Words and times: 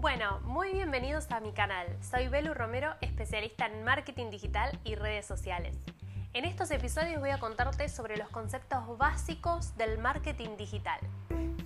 Bueno, 0.00 0.38
muy 0.44 0.72
bienvenidos 0.74 1.26
a 1.32 1.40
mi 1.40 1.50
canal. 1.50 1.88
Soy 2.08 2.28
Belu 2.28 2.54
Romero, 2.54 2.94
especialista 3.00 3.66
en 3.66 3.82
marketing 3.82 4.30
digital 4.30 4.78
y 4.84 4.94
redes 4.94 5.26
sociales. 5.26 5.76
En 6.34 6.44
estos 6.44 6.70
episodios 6.70 7.18
voy 7.18 7.30
a 7.30 7.40
contarte 7.40 7.88
sobre 7.88 8.16
los 8.16 8.28
conceptos 8.28 8.96
básicos 8.96 9.76
del 9.76 9.98
marketing 9.98 10.56
digital. 10.56 11.00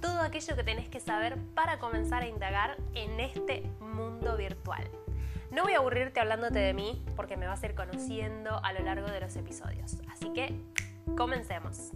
Todo 0.01 0.23
aquello 0.23 0.57
que 0.57 0.65
tenés 0.65 0.89
que 0.89 0.99
saber 0.99 1.37
para 1.55 1.79
comenzar 1.79 2.23
a 2.23 2.27
indagar 2.27 2.79
en 2.95 3.21
este 3.21 3.65
mundo 3.81 4.39
virtual. 4.39 4.89
No 5.51 5.65
voy 5.65 5.75
a 5.75 5.79
aburrirte 5.79 6.19
hablándote 6.19 6.59
de 6.59 6.73
mí 6.73 7.05
porque 7.15 7.37
me 7.37 7.47
vas 7.47 7.63
a 7.63 7.67
ir 7.67 7.75
conociendo 7.75 8.65
a 8.65 8.73
lo 8.73 8.81
largo 8.81 9.09
de 9.09 9.21
los 9.21 9.37
episodios. 9.37 9.99
Así 10.11 10.33
que, 10.33 10.59
comencemos. 11.19 11.93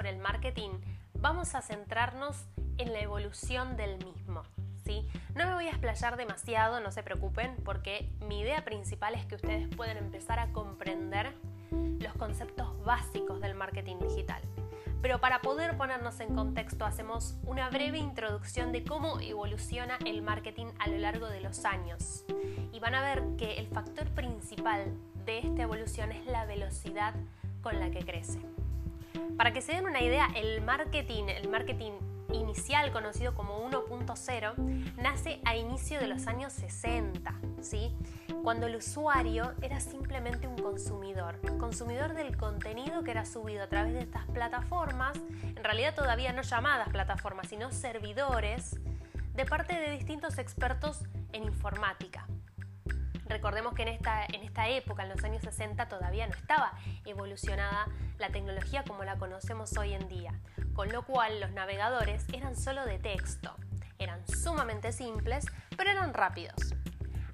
Sobre 0.00 0.16
el 0.16 0.18
marketing, 0.18 0.70
vamos 1.12 1.54
a 1.54 1.60
centrarnos 1.60 2.46
en 2.78 2.90
la 2.94 3.00
evolución 3.00 3.76
del 3.76 4.02
mismo. 4.02 4.44
¿sí? 4.82 5.06
No 5.34 5.44
me 5.44 5.52
voy 5.52 5.66
a 5.66 5.72
explayar 5.72 6.16
demasiado, 6.16 6.80
no 6.80 6.90
se 6.90 7.02
preocupen, 7.02 7.54
porque 7.66 8.10
mi 8.26 8.40
idea 8.40 8.64
principal 8.64 9.14
es 9.14 9.26
que 9.26 9.34
ustedes 9.34 9.68
puedan 9.76 9.98
empezar 9.98 10.38
a 10.38 10.50
comprender 10.54 11.34
los 11.70 12.14
conceptos 12.14 12.82
básicos 12.82 13.42
del 13.42 13.54
marketing 13.54 13.96
digital. 13.98 14.40
Pero 15.02 15.20
para 15.20 15.42
poder 15.42 15.76
ponernos 15.76 16.18
en 16.20 16.34
contexto 16.34 16.86
hacemos 16.86 17.36
una 17.44 17.68
breve 17.68 17.98
introducción 17.98 18.72
de 18.72 18.82
cómo 18.82 19.20
evoluciona 19.20 19.98
el 20.06 20.22
marketing 20.22 20.68
a 20.78 20.88
lo 20.88 20.96
largo 20.96 21.28
de 21.28 21.42
los 21.42 21.66
años. 21.66 22.24
Y 22.72 22.80
van 22.80 22.94
a 22.94 23.02
ver 23.02 23.22
que 23.36 23.56
el 23.58 23.66
factor 23.66 24.08
principal 24.14 24.96
de 25.26 25.40
esta 25.40 25.60
evolución 25.60 26.10
es 26.10 26.24
la 26.24 26.46
velocidad 26.46 27.12
con 27.60 27.78
la 27.78 27.90
que 27.90 28.00
crece. 28.00 28.40
Para 29.36 29.52
que 29.52 29.62
se 29.62 29.72
den 29.72 29.86
una 29.86 30.02
idea, 30.02 30.28
el 30.34 30.60
marketing, 30.62 31.24
el 31.24 31.48
marketing 31.48 31.92
inicial 32.32 32.92
conocido 32.92 33.34
como 33.34 33.68
1.0 33.68 34.54
nace 34.96 35.40
a 35.44 35.56
inicio 35.56 35.98
de 35.98 36.06
los 36.06 36.26
años 36.26 36.52
60, 36.52 37.34
¿sí? 37.60 37.96
cuando 38.42 38.66
el 38.66 38.76
usuario 38.76 39.54
era 39.60 39.80
simplemente 39.80 40.46
un 40.46 40.56
consumidor, 40.56 41.40
consumidor 41.58 42.14
del 42.14 42.36
contenido 42.36 43.02
que 43.02 43.10
era 43.10 43.24
subido 43.24 43.64
a 43.64 43.66
través 43.68 43.92
de 43.92 44.00
estas 44.00 44.26
plataformas, 44.26 45.16
en 45.42 45.62
realidad 45.62 45.94
todavía 45.94 46.32
no 46.32 46.42
llamadas 46.42 46.88
plataformas, 46.88 47.48
sino 47.48 47.70
servidores, 47.70 48.80
de 49.34 49.44
parte 49.44 49.74
de 49.74 49.90
distintos 49.90 50.38
expertos 50.38 51.02
en 51.32 51.44
informática. 51.44 52.26
Recordemos 53.30 53.74
que 53.74 53.82
en 53.82 53.88
esta, 53.88 54.24
en 54.26 54.42
esta 54.42 54.68
época, 54.68 55.04
en 55.04 55.10
los 55.10 55.22
años 55.22 55.40
60, 55.44 55.88
todavía 55.88 56.26
no 56.26 56.34
estaba 56.34 56.72
evolucionada 57.06 57.86
la 58.18 58.30
tecnología 58.30 58.82
como 58.82 59.04
la 59.04 59.18
conocemos 59.18 59.78
hoy 59.78 59.92
en 59.94 60.08
día, 60.08 60.34
con 60.74 60.88
lo 60.88 61.04
cual 61.06 61.38
los 61.38 61.52
navegadores 61.52 62.26
eran 62.32 62.56
solo 62.56 62.84
de 62.84 62.98
texto, 62.98 63.54
eran 64.00 64.26
sumamente 64.26 64.90
simples, 64.90 65.46
pero 65.76 65.90
eran 65.92 66.12
rápidos. 66.12 66.74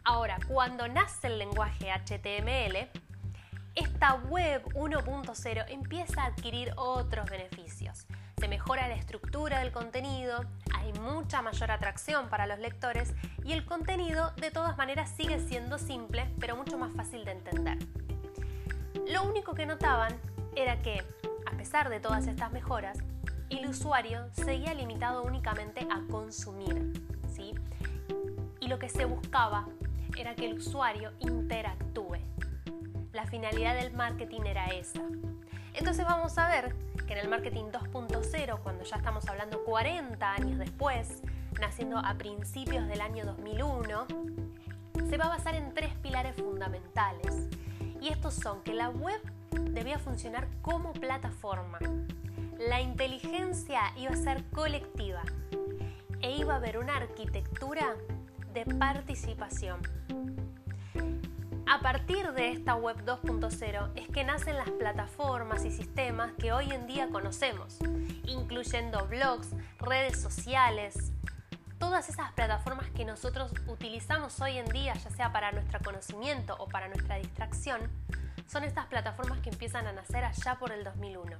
Ahora, 0.04 0.36
cuando 0.46 0.86
nace 0.86 1.28
el 1.28 1.38
lenguaje 1.38 1.90
HTML, 1.90 2.90
esta 3.74 4.16
web 4.16 4.62
1.0 4.74 5.64
empieza 5.68 6.24
a 6.24 6.26
adquirir 6.26 6.74
otros 6.76 7.30
beneficios. 7.30 8.06
Se 8.38 8.48
mejora 8.48 8.86
la 8.86 8.94
estructura 8.94 9.60
del 9.60 9.72
contenido, 9.72 10.44
hay 10.74 10.92
mucha 11.00 11.40
mayor 11.40 11.70
atracción 11.70 12.28
para 12.28 12.46
los 12.46 12.58
lectores 12.58 13.14
y 13.44 13.52
el 13.52 13.64
contenido 13.64 14.32
de 14.36 14.50
todas 14.50 14.76
maneras 14.76 15.10
sigue 15.16 15.40
siendo 15.40 15.78
simple, 15.78 16.30
pero 16.38 16.54
mucho 16.54 16.76
más 16.76 16.92
fácil 16.94 17.24
de 17.24 17.32
entender. 17.32 17.78
Lo 19.08 19.24
único 19.24 19.54
que 19.54 19.64
notaban 19.64 20.14
era 20.54 20.82
que, 20.82 21.02
a 21.46 21.56
pesar 21.56 21.88
de 21.88 21.98
todas 21.98 22.26
estas 22.26 22.52
mejoras, 22.52 22.98
el 23.48 23.66
usuario 23.66 24.28
seguía 24.32 24.74
limitado 24.74 25.22
únicamente 25.22 25.86
a 25.90 26.00
consumir, 26.10 26.92
¿sí? 27.34 27.54
Y 28.60 28.68
lo 28.68 28.78
que 28.78 28.88
se 28.88 29.06
buscaba 29.06 29.66
era 30.18 30.34
que 30.34 30.46
el 30.46 30.58
usuario 30.58 31.12
interactúe. 31.20 32.18
La 33.12 33.26
finalidad 33.26 33.76
del 33.76 33.94
marketing 33.94 34.42
era 34.42 34.66
esa. 34.66 35.02
Entonces 35.76 36.06
vamos 36.06 36.36
a 36.38 36.48
ver 36.48 36.74
que 37.06 37.12
en 37.12 37.18
el 37.20 37.28
marketing 37.28 37.66
2.0, 37.66 38.60
cuando 38.62 38.82
ya 38.82 38.96
estamos 38.96 39.28
hablando 39.28 39.62
40 39.64 40.32
años 40.32 40.58
después, 40.58 41.22
naciendo 41.60 41.98
a 41.98 42.14
principios 42.14 42.88
del 42.88 43.02
año 43.02 43.24
2001, 43.26 44.06
se 45.08 45.16
va 45.18 45.26
a 45.26 45.28
basar 45.28 45.54
en 45.54 45.74
tres 45.74 45.94
pilares 46.02 46.34
fundamentales. 46.36 47.48
Y 48.00 48.08
estos 48.08 48.34
son 48.34 48.62
que 48.62 48.72
la 48.72 48.88
web 48.88 49.20
debía 49.50 49.98
funcionar 49.98 50.48
como 50.62 50.94
plataforma, 50.94 51.78
la 52.58 52.80
inteligencia 52.80 53.80
iba 53.96 54.12
a 54.12 54.16
ser 54.16 54.44
colectiva 54.44 55.22
e 56.22 56.36
iba 56.36 56.54
a 56.54 56.56
haber 56.56 56.78
una 56.78 56.96
arquitectura 56.96 57.94
de 58.54 58.64
participación. 58.64 59.80
A 61.68 61.80
partir 61.80 62.32
de 62.32 62.52
esta 62.52 62.76
web 62.76 63.04
2.0 63.04 63.90
es 63.96 64.08
que 64.08 64.22
nacen 64.22 64.56
las 64.56 64.70
plataformas 64.70 65.64
y 65.64 65.72
sistemas 65.72 66.32
que 66.38 66.52
hoy 66.52 66.70
en 66.70 66.86
día 66.86 67.08
conocemos, 67.08 67.78
incluyendo 68.24 69.04
blogs, 69.08 69.48
redes 69.80 70.20
sociales, 70.20 71.12
todas 71.78 72.08
esas 72.08 72.30
plataformas 72.32 72.88
que 72.90 73.04
nosotros 73.04 73.52
utilizamos 73.66 74.40
hoy 74.40 74.58
en 74.58 74.66
día, 74.66 74.94
ya 74.94 75.10
sea 75.10 75.32
para 75.32 75.50
nuestro 75.50 75.80
conocimiento 75.80 76.54
o 76.58 76.68
para 76.68 76.86
nuestra 76.86 77.16
distracción, 77.16 77.80
son 78.46 78.62
estas 78.62 78.86
plataformas 78.86 79.40
que 79.40 79.50
empiezan 79.50 79.88
a 79.88 79.92
nacer 79.92 80.24
allá 80.24 80.54
por 80.60 80.70
el 80.70 80.84
2001. 80.84 81.36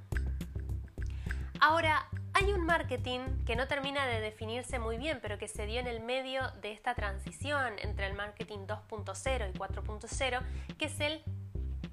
Ahora, 1.60 2.04
hay 2.36 2.52
un 2.52 2.66
marketing 2.66 3.20
que 3.47 3.56
no 3.56 3.66
termina 3.66 4.04
de 4.06 4.20
definirse 4.20 4.78
muy 4.78 4.98
bien, 4.98 5.20
pero 5.22 5.38
que 5.38 5.48
se 5.48 5.64
dio 5.64 5.80
en 5.80 5.86
el 5.86 6.00
medio 6.00 6.42
de 6.60 6.70
esta 6.70 6.94
transición 6.94 7.72
entre 7.78 8.06
el 8.08 8.12
marketing 8.12 8.66
2.0 8.66 9.54
y 9.54 9.58
4.0, 9.58 10.42
que 10.76 10.84
es 10.84 11.00
el 11.00 11.22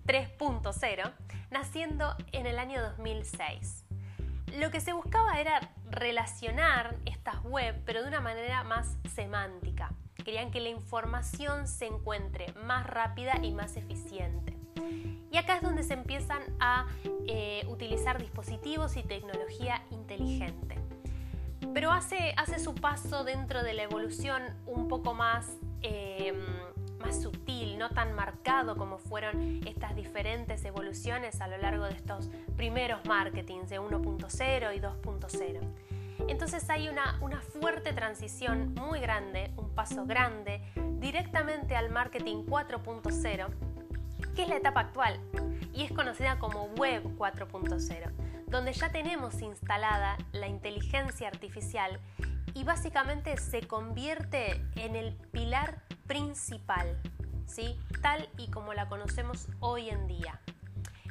3.0, 0.05 1.13
naciendo 1.49 2.13
en 2.33 2.45
el 2.45 2.59
año 2.59 2.81
2006. 2.81 3.85
Lo 4.57 4.69
que 4.69 4.81
se 4.81 4.91
buscaba 4.91 5.39
era 5.39 5.71
relacionar 5.89 6.97
estas 7.05 7.41
web, 7.43 7.81
pero 7.85 8.01
de 8.01 8.09
una 8.09 8.19
manera 8.19 8.65
más 8.65 8.97
semántica. 9.15 9.93
Querían 10.25 10.51
que 10.51 10.59
la 10.59 10.69
información 10.69 11.69
se 11.69 11.85
encuentre 11.85 12.51
más 12.65 12.85
rápida 12.85 13.39
y 13.41 13.53
más 13.53 13.77
eficiente. 13.77 14.52
Y 15.31 15.37
acá 15.37 15.55
es 15.55 15.61
donde 15.61 15.83
se 15.83 15.93
empiezan 15.93 16.41
a 16.59 16.87
eh, 17.27 17.65
utilizar 17.67 18.19
dispositivos 18.19 18.97
y 18.97 19.03
tecnología 19.03 19.83
inteligente. 19.91 20.77
Pero 21.73 21.91
hace, 21.91 22.33
hace 22.37 22.59
su 22.59 22.75
paso 22.75 23.23
dentro 23.23 23.63
de 23.63 23.73
la 23.73 23.83
evolución 23.83 24.43
un 24.67 24.87
poco 24.87 25.13
más, 25.13 25.57
em, 25.81 26.35
más 26.99 27.21
sutil, 27.21 27.77
no 27.79 27.89
tan 27.89 28.13
marcado 28.13 28.75
como 28.77 28.99
fueron 28.99 29.65
estas 29.65 29.95
diferentes 29.95 30.63
evoluciones 30.65 31.41
a 31.41 31.47
lo 31.47 31.57
largo 31.57 31.85
de 31.85 31.93
estos 31.93 32.29
primeros 32.55 33.03
marketings 33.05 33.69
de 33.69 33.79
1.0 33.79 34.75
y 34.75 34.79
2.0. 34.79 35.59
Entonces 36.27 36.69
hay 36.69 36.89
una, 36.89 37.17
una 37.21 37.41
fuerte 37.41 37.91
transición 37.91 38.73
muy 38.75 38.99
grande, 38.99 39.51
un 39.57 39.69
paso 39.73 40.05
grande, 40.05 40.61
directamente 40.99 41.75
al 41.75 41.89
marketing 41.89 42.45
4.0 42.45 43.72
que 44.35 44.43
es 44.43 44.47
la 44.47 44.57
etapa 44.57 44.81
actual 44.81 45.19
y 45.73 45.83
es 45.83 45.91
conocida 45.91 46.39
como 46.39 46.65
Web 46.77 47.03
4.0, 47.17 48.11
donde 48.47 48.73
ya 48.73 48.91
tenemos 48.91 49.41
instalada 49.41 50.17
la 50.31 50.47
inteligencia 50.47 51.27
artificial 51.27 51.99
y 52.53 52.63
básicamente 52.63 53.37
se 53.37 53.61
convierte 53.61 54.63
en 54.75 54.95
el 54.95 55.13
pilar 55.31 55.81
principal, 56.07 57.01
¿sí? 57.47 57.79
tal 58.01 58.29
y 58.37 58.49
como 58.51 58.73
la 58.73 58.87
conocemos 58.87 59.47
hoy 59.59 59.89
en 59.89 60.07
día. 60.07 60.39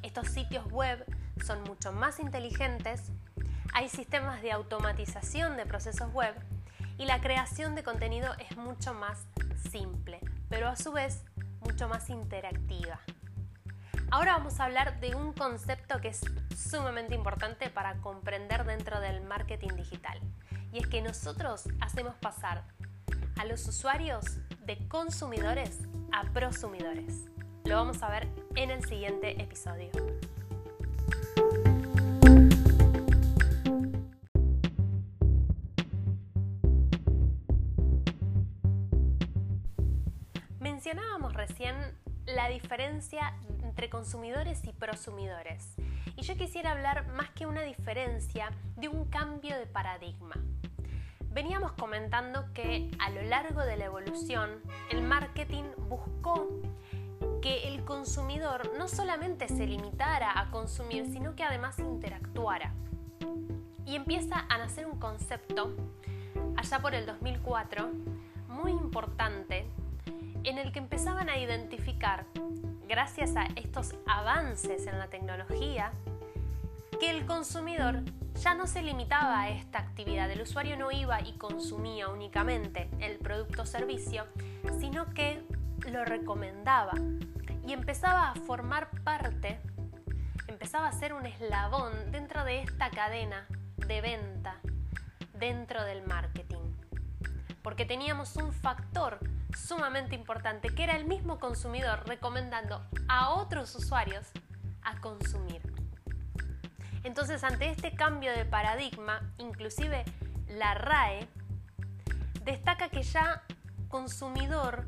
Estos 0.03 0.29
sitios 0.29 0.71
web 0.71 1.05
son 1.45 1.63
mucho 1.65 1.93
más 1.93 2.21
inteligentes, 2.21 3.11
hay 3.73 3.89
sistemas 3.89 4.43
de 4.43 4.53
automatización 4.53 5.57
de 5.57 5.67
procesos 5.67 6.13
web 6.13 6.35
y 6.99 7.07
la 7.07 7.21
creación 7.21 7.75
de 7.75 7.83
contenido 7.83 8.33
es 8.39 8.57
mucho 8.57 8.95
más 8.95 9.27
simple, 9.71 10.21
pero 10.49 10.69
a 10.69 10.77
su 10.77 10.93
vez 10.93 11.25
mucho 11.61 11.89
más 11.89 12.11
interactiva. 12.11 13.01
Ahora 14.15 14.37
vamos 14.37 14.61
a 14.61 14.67
hablar 14.67 15.01
de 15.01 15.15
un 15.15 15.33
concepto 15.33 15.99
que 16.03 16.09
es 16.09 16.21
sumamente 16.55 17.15
importante 17.15 17.71
para 17.71 17.97
comprender 18.03 18.67
dentro 18.67 19.01
del 19.01 19.23
marketing 19.23 19.71
digital. 19.75 20.21
Y 20.71 20.81
es 20.81 20.87
que 20.87 21.01
nosotros 21.01 21.65
hacemos 21.81 22.15
pasar 22.17 22.63
a 23.39 23.47
los 23.47 23.67
usuarios 23.67 24.27
de 24.67 24.77
consumidores 24.89 25.79
a 26.13 26.25
prosumidores. 26.25 27.25
Lo 27.65 27.77
vamos 27.77 28.03
a 28.03 28.11
ver 28.11 28.29
en 28.55 28.71
el 28.71 28.85
siguiente 28.85 29.41
episodio. 29.43 29.91
Mencionábamos 40.61 41.33
recién 41.33 42.02
la 42.35 42.49
diferencia 42.49 43.35
entre 43.63 43.91
consumidores 43.91 44.65
y 44.65 44.73
prosumidores. 44.73 45.75
Y 46.17 46.23
yo 46.23 46.37
quisiera 46.37 46.73
hablar 46.73 47.07
más 47.09 47.31
que 47.31 47.47
una 47.47 47.63
diferencia 47.63 48.51
de 48.77 48.89
un 48.89 49.07
cambio 49.07 49.57
de 49.59 49.67
paradigma. 49.67 50.35
Veníamos 51.31 51.73
comentando 51.73 52.53
que 52.53 52.91
a 52.99 53.11
lo 53.11 53.23
largo 53.23 53.63
de 53.63 53.77
la 53.77 53.87
evolución 53.87 54.51
el 54.91 55.03
marketing 55.03 55.65
buscó 55.89 56.49
que 57.41 57.69
el 57.69 57.85
consumidor 57.85 58.71
no 58.79 58.89
solamente 58.89 59.49
se 59.49 59.67
limitara 59.67 60.39
a 60.39 60.51
consumir, 60.51 61.07
sino 61.07 61.35
que 61.35 61.43
además 61.43 61.79
interactuara. 61.79 62.75
Y 63.85 63.97
empieza 63.97 64.47
a 64.49 64.59
nacer 64.59 64.87
un 64.87 64.99
concepto, 64.99 65.75
allá 66.57 66.79
por 66.81 66.95
el 66.95 67.05
2004, 67.07 67.91
muy 68.49 68.73
importante, 68.73 69.67
en 70.45 70.59
el 70.59 70.73
que 70.73 70.81
empezaban 70.81 71.29
a 71.29 71.39
identificar, 71.39 72.25
gracias 72.89 73.37
a 73.37 73.47
estos 73.57 73.95
avances 74.07 74.87
en 74.87 74.99
la 74.99 75.09
tecnología, 75.09 75.93
que 77.01 77.11
el 77.11 77.27
consumidor 77.27 78.03
ya 78.35 78.55
no 78.55 78.67
se 78.67 78.83
limitaba 78.83 79.43
a 79.43 79.51
esta 79.51 79.79
actividad, 79.79 80.31
el 80.31 80.43
usuario 80.43 80.77
no 80.77 80.91
iba 80.91 81.21
y 81.21 81.33
consumía 81.35 82.09
únicamente 82.09 82.89
el 83.01 83.19
producto 83.19 83.63
o 83.63 83.67
servicio, 83.67 84.27
sino 84.81 85.07
que 85.11 85.45
lo 85.91 86.05
recomendaba 86.05 86.93
y 87.67 87.73
empezaba 87.73 88.31
a 88.31 88.35
formar 88.35 88.91
parte, 89.05 89.61
empezaba 90.49 90.89
a 90.89 90.93
ser 90.93 91.13
un 91.13 91.27
eslabón 91.27 91.93
dentro 92.11 92.45
de 92.45 92.63
esta 92.63 92.91
cadena 92.91 93.47
de 93.87 94.01
venta, 94.01 94.57
dentro 95.35 95.85
del 95.85 96.07
marketing. 96.07 96.59
Porque 97.63 97.85
teníamos 97.85 98.37
un 98.37 98.53
factor 98.53 99.21
sumamente 99.57 100.15
importante 100.15 100.69
que 100.69 100.85
era 100.85 100.97
el 100.97 101.05
mismo 101.05 101.39
consumidor 101.39 102.07
recomendando 102.07 102.85
a 103.09 103.31
otros 103.31 103.75
usuarios 103.75 104.27
a 104.83 105.01
consumir. 105.01 105.63
Entonces, 107.05 107.43
ante 107.43 107.69
este 107.69 107.95
cambio 107.95 108.33
de 108.33 108.45
paradigma, 108.45 109.33
inclusive 109.39 110.05
la 110.49 110.75
RAE 110.75 111.29
destaca 112.45 112.89
que 112.89 113.03
ya 113.03 113.43
consumidor 113.89 114.87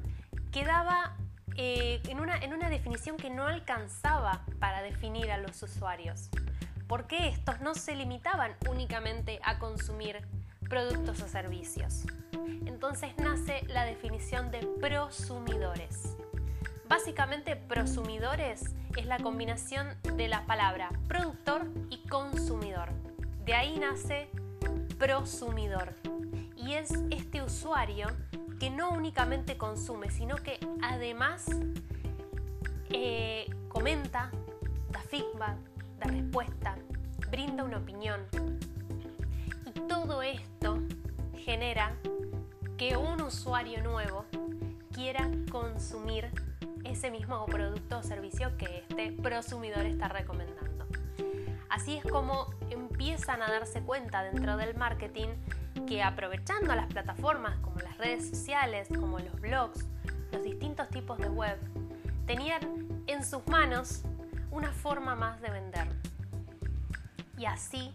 quedaba 0.52 1.16
eh, 1.56 2.00
en, 2.08 2.20
una, 2.20 2.36
en 2.36 2.52
una 2.52 2.68
definición 2.68 3.16
que 3.16 3.30
no 3.30 3.46
alcanzaba 3.46 4.44
para 4.60 4.82
definir 4.82 5.30
a 5.30 5.38
los 5.38 5.62
usuarios, 5.62 6.30
porque 6.86 7.28
estos 7.28 7.60
no 7.60 7.74
se 7.74 7.94
limitaban 7.94 8.54
únicamente 8.68 9.40
a 9.42 9.58
consumir 9.58 10.26
productos 10.68 11.20
o 11.22 11.28
servicios. 11.28 12.04
Entonces 12.66 13.12
nace 13.18 13.62
la 13.68 13.84
definición 13.84 14.50
de 14.50 14.66
prosumidores. 14.80 16.16
Básicamente, 16.88 17.56
prosumidores 17.56 18.74
es 18.96 19.06
la 19.06 19.18
combinación 19.18 19.88
de 20.16 20.28
la 20.28 20.44
palabra 20.46 20.90
productor 21.08 21.66
y 21.90 22.06
consumidor. 22.08 22.90
De 23.44 23.54
ahí 23.54 23.78
nace 23.78 24.28
prosumidor. 24.98 25.94
Y 26.56 26.74
es 26.74 26.90
este 27.10 27.42
usuario 27.42 28.08
que 28.58 28.70
no 28.70 28.90
únicamente 28.90 29.56
consume, 29.56 30.10
sino 30.10 30.36
que 30.36 30.58
además 30.82 31.46
eh, 32.90 33.46
comenta, 33.68 34.30
da 34.90 35.00
feedback, 35.00 35.58
da 35.98 36.06
respuesta, 36.06 36.76
brinda 37.30 37.64
una 37.64 37.78
opinión. 37.78 38.20
Todo 39.88 40.22
esto 40.22 40.78
genera 41.36 41.96
que 42.76 42.96
un 42.96 43.20
usuario 43.22 43.82
nuevo 43.82 44.24
quiera 44.92 45.30
consumir 45.50 46.30
ese 46.84 47.10
mismo 47.10 47.44
producto 47.46 47.98
o 47.98 48.02
servicio 48.02 48.56
que 48.56 48.84
este 48.88 49.12
prosumidor 49.12 49.86
está 49.86 50.08
recomendando. 50.08 50.86
Así 51.68 51.96
es 51.96 52.04
como 52.04 52.54
empiezan 52.70 53.42
a 53.42 53.50
darse 53.50 53.82
cuenta 53.82 54.22
dentro 54.22 54.56
del 54.56 54.76
marketing 54.76 55.28
que 55.86 56.02
aprovechando 56.02 56.74
las 56.74 56.86
plataformas 56.86 57.58
como 57.58 57.80
las 57.80 57.98
redes 57.98 58.28
sociales, 58.30 58.88
como 58.88 59.18
los 59.18 59.40
blogs, 59.40 59.86
los 60.32 60.42
distintos 60.42 60.88
tipos 60.88 61.18
de 61.18 61.28
web, 61.28 61.58
tenían 62.26 63.02
en 63.06 63.24
sus 63.24 63.46
manos 63.48 64.02
una 64.50 64.72
forma 64.72 65.14
más 65.14 65.40
de 65.40 65.50
vender. 65.50 65.88
Y 67.36 67.46
así 67.46 67.92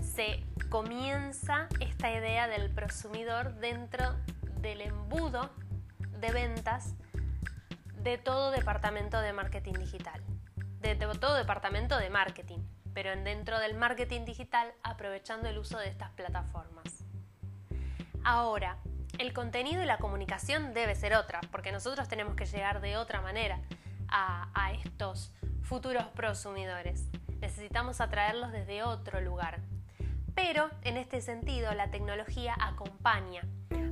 se 0.00 0.42
comienza 0.72 1.68
esta 1.80 2.10
idea 2.10 2.48
del 2.48 2.70
prosumidor 2.70 3.56
dentro 3.56 4.16
del 4.62 4.80
embudo 4.80 5.50
de 6.18 6.32
ventas 6.32 6.94
de 7.98 8.16
todo 8.16 8.50
departamento 8.50 9.20
de 9.20 9.34
marketing 9.34 9.74
digital, 9.74 10.22
de 10.80 10.96
todo 10.96 11.34
departamento 11.34 11.98
de 11.98 12.08
marketing, 12.08 12.60
pero 12.94 13.14
dentro 13.22 13.58
del 13.58 13.74
marketing 13.74 14.24
digital 14.24 14.72
aprovechando 14.82 15.46
el 15.46 15.58
uso 15.58 15.76
de 15.76 15.88
estas 15.88 16.08
plataformas. 16.12 17.04
Ahora, 18.24 18.78
el 19.18 19.34
contenido 19.34 19.82
y 19.82 19.86
la 19.86 19.98
comunicación 19.98 20.72
debe 20.72 20.94
ser 20.94 21.14
otra, 21.14 21.42
porque 21.50 21.70
nosotros 21.70 22.08
tenemos 22.08 22.34
que 22.34 22.46
llegar 22.46 22.80
de 22.80 22.96
otra 22.96 23.20
manera 23.20 23.60
a, 24.08 24.48
a 24.54 24.72
estos 24.72 25.34
futuros 25.60 26.06
prosumidores. 26.14 27.10
Necesitamos 27.42 28.00
atraerlos 28.00 28.52
desde 28.52 28.84
otro 28.84 29.20
lugar. 29.20 29.60
Pero 30.34 30.70
en 30.82 30.96
este 30.96 31.20
sentido 31.20 31.72
la 31.74 31.90
tecnología 31.90 32.56
acompaña 32.58 33.42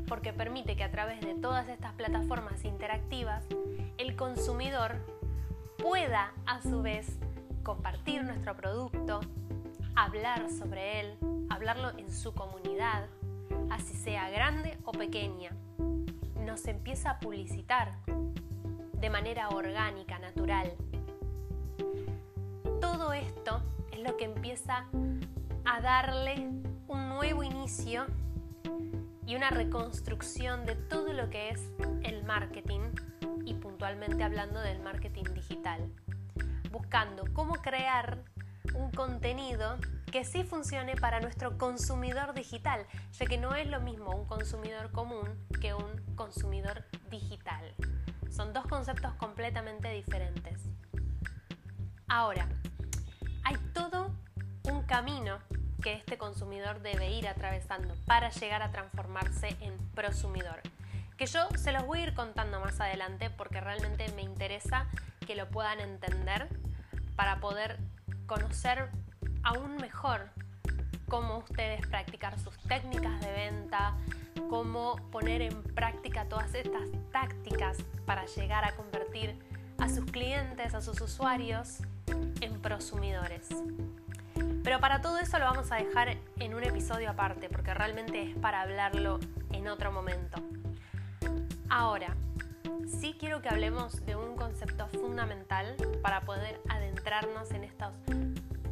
porque 0.07 0.33
permite 0.33 0.75
que 0.75 0.83
a 0.83 0.91
través 0.91 1.21
de 1.21 1.35
todas 1.35 1.69
estas 1.69 1.93
plataformas 1.93 2.65
interactivas 2.65 3.45
el 3.97 4.17
consumidor 4.17 4.97
pueda 5.79 6.33
a 6.47 6.61
su 6.63 6.83
vez 6.83 7.19
compartir 7.63 8.25
nuestro 8.25 8.57
producto, 8.57 9.21
hablar 9.95 10.51
sobre 10.51 11.01
él, 11.01 11.17
hablarlo 11.49 11.91
en 11.97 12.11
su 12.11 12.35
comunidad, 12.35 13.07
así 13.71 13.95
sea 13.95 14.31
grande 14.31 14.79
o 14.85 14.93
pequeña. 14.93 15.51
Nos 16.45 16.67
empieza 16.67 17.11
a 17.11 17.19
publicitar 17.21 17.93
de 18.95 19.11
manera 19.11 19.49
orgánica, 19.51 20.19
natural. 20.19 20.73
Todo 22.81 23.13
esto 23.13 23.63
es 23.93 24.01
lo 24.01 24.17
que 24.17 24.25
empieza 24.25 24.87
a 25.65 25.81
darle 25.81 26.49
un 26.89 27.09
nuevo 27.09 27.43
inicio 27.43 28.07
y 29.27 29.37
una 29.37 29.51
reconstrucción 29.51 30.67
de 30.67 30.75
todo 30.75 31.13
lo 31.13 31.31
que 31.31 31.51
es 31.51 31.61
el 32.03 32.25
marketing 32.25 32.81
y 33.45 33.55
puntualmente 33.55 34.23
hablando 34.23 34.61
del 34.61 34.81
marketing 34.81 35.25
digital, 35.35 35.93
buscando 36.71 37.25
cómo 37.33 37.55
crear 37.55 38.25
un 38.75 38.91
contenido 38.91 39.77
que 40.11 40.25
sí 40.25 40.43
funcione 40.45 40.97
para 40.97 41.21
nuestro 41.21 41.57
consumidor 41.59 42.35
digital, 42.35 42.87
ya 43.13 43.27
que 43.27 43.39
no 43.39 43.55
es 43.55 43.69
lo 43.69 43.81
mismo 43.81 44.11
un 44.11 44.27
consumidor 44.27 44.91
común 44.91 45.29
que 45.61 45.75
un 45.75 46.15
consumidor 46.17 46.85
digital. 47.11 47.75
Son 48.31 48.53
dos 48.53 48.67
conceptos 48.67 49.15
completamente 49.15 49.91
diferentes. 49.93 50.63
Ahora, 52.09 52.49
hay 53.45 53.57
todo 53.73 54.13
un 54.71 54.83
camino 54.83 55.39
que 55.83 55.95
este 55.95 56.19
consumidor 56.19 56.81
debe 56.81 57.11
ir 57.11 57.27
atravesando 57.27 57.95
para 58.07 58.31
llegar 58.31 58.63
a 58.63 58.71
transformarse 58.71 59.57
en 59.61 59.77
prosumidor. 59.95 60.61
Que 61.17 61.27
yo 61.27 61.49
se 61.57 61.73
los 61.73 61.87
voy 61.87 62.01
a 62.01 62.03
ir 62.05 62.15
contando 62.15 62.61
más 62.61 62.81
adelante 62.81 63.31
porque 63.31 63.61
realmente 63.61 64.11
me 64.13 64.23
interesa 64.23 64.87
que 65.27 65.35
lo 65.35 65.49
puedan 65.49 65.81
entender 65.81 66.49
para 67.17 67.41
poder 67.41 67.79
conocer 68.27 68.91
aún 69.43 69.77
mejor 69.77 70.31
cómo 71.09 71.39
ustedes 71.39 71.87
practicar 71.87 72.39
sus 72.39 72.57
técnicas 72.69 73.21
de 73.21 73.33
venta, 73.33 73.95
cómo 74.49 74.97
poner 75.11 75.43
en 75.43 75.63
práctica 75.63 76.27
todas 76.27 76.55
estas 76.55 76.89
tácticas 77.13 77.79
para 78.07 78.27
llegar 78.27 78.65
a 78.65 78.77
convertir 78.77 79.37
a 79.79 79.89
sus 79.89 80.05
clientes, 80.11 80.75
a 80.75 80.81
sus 80.81 81.01
usuarios 81.01 81.79
en 82.41 82.61
prosumidores. 82.63 83.49
Pero 84.71 84.79
para 84.79 85.01
todo 85.01 85.19
eso 85.19 85.37
lo 85.41 85.47
vamos 85.47 85.73
a 85.73 85.79
dejar 85.79 86.17
en 86.39 86.55
un 86.55 86.63
episodio 86.63 87.11
aparte, 87.11 87.49
porque 87.49 87.75
realmente 87.75 88.23
es 88.23 88.37
para 88.37 88.61
hablarlo 88.61 89.19
en 89.51 89.67
otro 89.67 89.91
momento. 89.91 90.41
Ahora, 91.69 92.15
sí 92.87 93.17
quiero 93.19 93.43
que 93.43 93.49
hablemos 93.49 94.07
de 94.07 94.15
un 94.15 94.37
concepto 94.37 94.87
fundamental 94.87 95.75
para 96.03 96.21
poder 96.21 96.61
adentrarnos 96.69 97.51
en 97.51 97.65
estos 97.65 97.97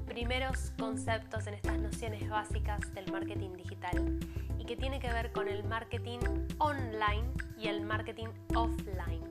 primeros 0.06 0.72
conceptos, 0.78 1.48
en 1.48 1.54
estas 1.54 1.78
nociones 1.78 2.28
básicas 2.28 2.94
del 2.94 3.10
marketing 3.10 3.56
digital 3.56 4.20
y 4.56 4.66
que 4.66 4.76
tiene 4.76 5.00
que 5.00 5.12
ver 5.12 5.32
con 5.32 5.48
el 5.48 5.64
marketing 5.64 6.20
online 6.58 7.28
y 7.58 7.66
el 7.66 7.80
marketing 7.80 8.28
offline. 8.54 9.24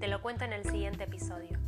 Te 0.00 0.08
lo 0.08 0.22
cuento 0.22 0.44
en 0.46 0.54
el 0.54 0.64
siguiente 0.64 1.04
episodio. 1.04 1.58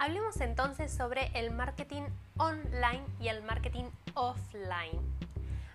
Hablemos 0.00 0.40
entonces 0.40 0.90
sobre 0.90 1.30
el 1.34 1.50
marketing 1.50 2.04
online 2.38 3.02
y 3.20 3.28
el 3.28 3.42
marketing 3.42 3.84
offline. 4.14 4.98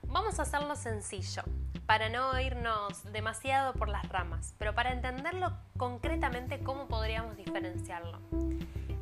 Vamos 0.08 0.40
a 0.40 0.42
hacerlo 0.42 0.76
sencillo, 0.76 1.44
para 1.86 2.10
no 2.10 2.40
irnos 2.40 3.04
demasiado 3.12 3.74
por 3.74 3.88
las 3.88 4.10
ramas, 4.10 4.56
pero 4.58 4.74
para 4.74 4.94
entenderlo 4.94 5.54
concretamente 5.78 6.58
cómo 6.62 6.88
podríamos 6.88 7.38
diferenciarlo. 7.38 8.20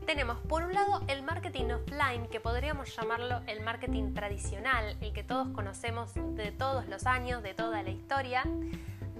Tenemos 0.05 0.39
por 0.39 0.63
un 0.63 0.73
lado 0.73 1.01
el 1.07 1.23
marketing 1.23 1.71
offline, 1.71 2.27
que 2.27 2.41
podríamos 2.41 2.93
llamarlo 2.93 3.39
el 3.47 3.61
marketing 3.61 4.13
tradicional, 4.13 4.97
el 4.99 5.13
que 5.13 5.23
todos 5.23 5.47
conocemos 5.55 6.13
de 6.35 6.51
todos 6.51 6.85
los 6.89 7.05
años, 7.05 7.41
de 7.43 7.53
toda 7.53 7.81
la 7.81 7.91
historia, 7.91 8.43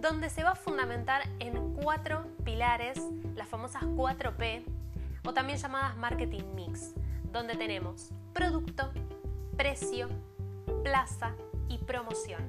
donde 0.02 0.30
se 0.30 0.44
va 0.44 0.50
a 0.50 0.56
fundamentar 0.56 1.24
en 1.40 1.76
cuatro 1.76 2.26
pilares, 2.44 3.02
las 3.36 3.48
famosas 3.48 3.84
4P, 3.84 4.66
o 5.26 5.34
también 5.34 5.58
llamadas 5.58 5.98
marketing 5.98 6.44
mix, 6.56 6.94
donde 7.32 7.56
tenemos 7.56 8.12
producto, 8.34 8.92
precio, 9.58 10.10
plaza 10.84 11.36
y 11.70 11.78
promoción. 11.80 12.42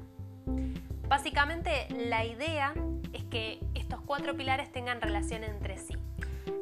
Básicamente 1.08 1.86
la 1.90 2.24
idea 2.24 2.74
es 3.12 3.24
que 3.24 3.60
estos 3.74 4.00
cuatro 4.00 4.36
pilares 4.36 4.72
tengan 4.72 5.00
relación 5.00 5.44
entre 5.44 5.78
sí, 5.78 5.94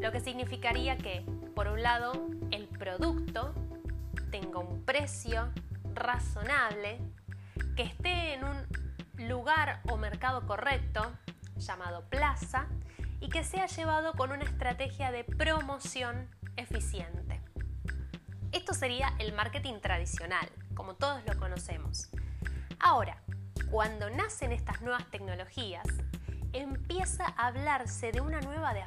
lo 0.01 0.13
que 0.13 0.21
significaría 0.21 0.97
que, 0.99 1.25
por 1.55 1.69
un 1.69 1.83
lado, 1.83 2.13
el 2.51 2.67
producto 2.67 3.55
tenga 4.31 4.59
un 4.59 4.85
precio 4.85 5.49
razonable, 5.95 6.99
que 7.77 7.83
esté 7.83 8.35
en 8.35 8.45
un 8.45 9.29
lugar 9.29 9.81
o 9.89 9.97
mercado 9.97 10.47
correcto, 10.47 11.13
llamado 11.57 12.05
plaza, 12.09 12.67
y 13.23 13.29
que 13.29 13.45
sea 13.45 13.67
llevado 13.67 14.15
con 14.15 14.33
una 14.33 14.43
estrategia 14.43 15.13
de 15.13 15.23
promoción 15.23 16.29
eficiente. 16.57 17.41
Esto 18.51 18.75
sería 18.75 19.15
el 19.21 19.33
marketing 19.33 19.79
tradicional, 19.81 20.47
como 20.75 20.97
todos 20.97 21.23
lo 21.25 21.39
conocemos. 21.39 22.11
Ahora, 22.81 23.23
cuando 23.71 24.11
nacen 24.11 24.51
estas 24.51 24.83
nuevas 24.83 25.09
tecnologías, 25.11 25.87
empieza 26.53 27.25
a 27.37 27.47
hablarse 27.47 28.11
de 28.11 28.21
una 28.21 28.41
nueva, 28.41 28.75
de 28.75 28.85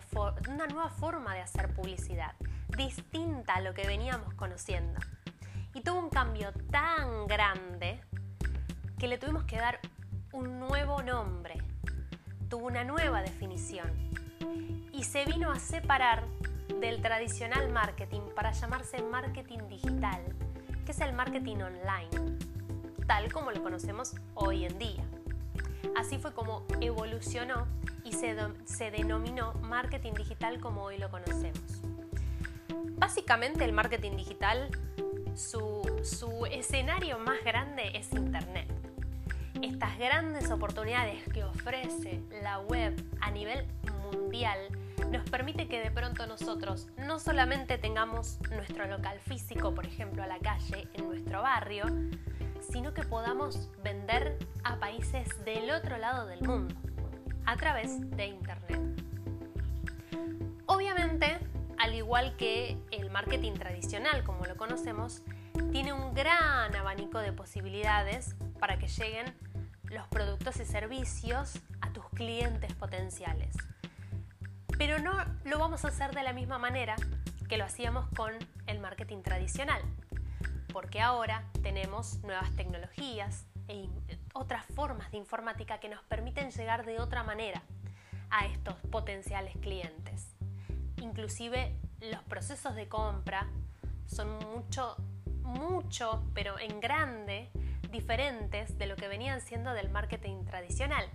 una 0.50 0.68
nueva 0.68 0.90
forma 0.90 1.34
de 1.34 1.40
hacer 1.40 1.74
publicidad, 1.74 2.36
distinta 2.78 3.56
a 3.56 3.62
lo 3.62 3.74
que 3.74 3.88
veníamos 3.88 4.34
conociendo. 4.34 5.00
Y 5.74 5.82
tuvo 5.82 6.00
un 6.00 6.10
cambio 6.10 6.52
tan 6.70 7.26
grande 7.26 8.02
que 9.00 9.08
le 9.08 9.18
tuvimos 9.18 9.46
que 9.46 9.58
dar 9.58 9.80
un 10.34 10.60
nuevo 10.60 11.02
nombre, 11.02 11.56
tuvo 12.50 12.68
una 12.68 12.84
nueva 12.84 13.22
definición 13.22 14.06
y 14.92 15.04
se 15.04 15.26
vino 15.26 15.52
a 15.52 15.60
separar 15.60 16.24
del 16.80 17.02
tradicional 17.02 17.72
marketing 17.72 18.22
para 18.36 18.52
llamarse 18.52 19.02
marketing 19.04 19.60
digital, 19.70 20.22
que 20.86 20.92
es 20.92 21.00
el 21.02 21.14
marketing 21.14 21.58
online, 21.58 22.38
tal 23.08 23.32
como 23.32 23.52
lo 23.52 23.62
conocemos 23.62 24.16
hoy 24.34 24.66
en 24.66 24.78
día. 24.78 25.04
Así 25.96 26.18
fue 26.18 26.34
como 26.34 26.66
evolucionó 26.82 27.68
y 28.04 28.14
se, 28.14 28.36
se 28.66 28.92
denominó 28.92 29.54
marketing 29.56 30.14
digital 30.14 30.60
como 30.60 30.84
hoy 30.84 30.98
lo 30.98 31.10
conocemos. 31.10 31.82
Básicamente 32.98 33.66
el 33.66 33.74
marketing 33.74 34.16
digital, 34.18 34.70
su, 35.36 35.82
su 36.04 36.46
escenario 36.46 37.20
más 37.20 37.44
grande 37.44 37.92
es 37.96 38.12
Internet 38.14 38.70
estas 39.62 39.98
grandes 39.98 40.52
oportunidades 40.52 41.24
que 41.34 41.44
ofrece 41.44 42.22
la 42.44 42.60
web 42.60 42.94
a 43.20 43.32
nivel 43.32 43.66
mundial 44.12 44.60
nos 45.12 45.30
permite 45.30 45.68
que 45.68 45.80
de 45.80 45.92
pronto 45.92 46.26
nosotros 46.28 46.88
no 46.98 47.20
solamente 47.20 47.78
tengamos 47.78 48.40
nuestro 48.50 48.88
local 48.88 49.20
físico, 49.20 49.74
por 49.74 49.86
ejemplo, 49.86 50.24
a 50.24 50.28
la 50.28 50.40
calle, 50.40 50.88
en 50.94 51.08
nuestro 51.08 51.42
barrio, 51.42 51.86
sino 52.60 52.94
que 52.94 53.04
podamos 53.04 53.70
vender 53.84 54.38
a 54.64 54.78
países 54.78 55.28
del 55.46 55.70
otro 55.72 55.98
lado 55.98 56.26
del 56.26 56.42
mundo 56.42 56.76
a 57.46 57.56
través 57.56 58.10
de 58.12 58.26
Internet. 58.26 58.82
Obviamente, 60.66 61.38
al 61.78 61.94
igual 61.94 62.36
que 62.38 62.78
el 62.92 63.10
marketing 63.12 63.54
tradicional 63.54 64.24
como 64.24 64.46
lo 64.46 64.58
conocemos, 64.58 65.22
tiene 65.72 65.94
un 65.94 66.14
gran 66.14 66.76
abanico 66.76 67.20
de 67.20 67.32
posibilidades 67.32 68.36
para 68.60 68.78
que 68.78 68.88
lleguen 68.88 69.34
los 69.84 70.08
productos 70.08 70.60
y 70.60 70.66
servicios 70.66 71.60
a 71.82 71.92
tus 71.94 72.06
clientes 72.10 72.74
potenciales. 72.74 73.56
Pero 74.78 75.00
no 75.00 75.14
lo 75.46 75.58
vamos 75.58 75.86
a 75.86 75.88
hacer 75.88 76.14
de 76.14 76.24
la 76.24 76.34
misma 76.34 76.58
manera 76.58 76.96
que 77.48 77.58
lo 77.58 77.64
hacíamos 77.64 78.08
con 78.16 78.34
el 78.68 78.80
marketing 78.80 79.22
tradicional, 79.22 79.82
porque 80.74 81.00
ahora 81.00 81.44
tenemos 81.64 82.22
nuevas 82.24 82.54
tecnologías 82.56 83.46
e 83.68 83.88
otras 84.34 84.66
formas 84.66 85.12
de 85.12 85.18
informática 85.18 85.80
que 85.80 85.88
nos 85.88 86.04
permiten 86.04 86.52
llegar 86.52 86.86
de 86.86 87.00
otra 87.00 87.24
manera 87.24 87.62
a 88.30 88.46
estos 88.48 88.76
potenciales 88.92 89.56
clientes. 89.62 90.36
Inclusive 90.98 91.74
los 92.02 92.22
procesos 92.24 92.76
de 92.76 92.90
compra 92.90 93.48
son 94.08 94.38
mucho, 94.40 94.98
mucho, 95.42 96.24
pero 96.34 96.60
en 96.60 96.82
grande, 96.82 97.50
diferentes 97.92 98.78
de 98.78 98.88
lo 98.88 98.98
que 98.98 99.08
venían 99.08 99.40
siendo 99.40 99.74
del 99.74 99.90
marketing 99.90 100.44
tradicional, 100.44 101.06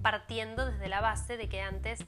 partiendo 0.00 0.64
desde 0.64 0.88
la 0.88 1.02
base 1.02 1.36
de 1.36 1.48
que 1.48 1.60
antes 1.60 2.06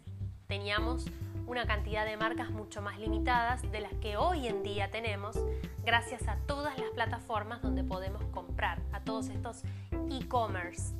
teníamos 0.52 1.06
una 1.46 1.64
cantidad 1.66 2.04
de 2.04 2.18
marcas 2.18 2.50
mucho 2.50 2.82
más 2.82 2.98
limitadas 2.98 3.62
de 3.72 3.80
las 3.80 3.94
que 3.94 4.18
hoy 4.18 4.46
en 4.46 4.62
día 4.62 4.90
tenemos 4.90 5.34
gracias 5.82 6.28
a 6.28 6.36
todas 6.46 6.78
las 6.78 6.90
plataformas 6.90 7.62
donde 7.62 7.82
podemos 7.82 8.22
comprar, 8.24 8.78
a 8.92 9.00
todos 9.00 9.30
estos 9.30 9.62
e-commerce. 10.10 10.94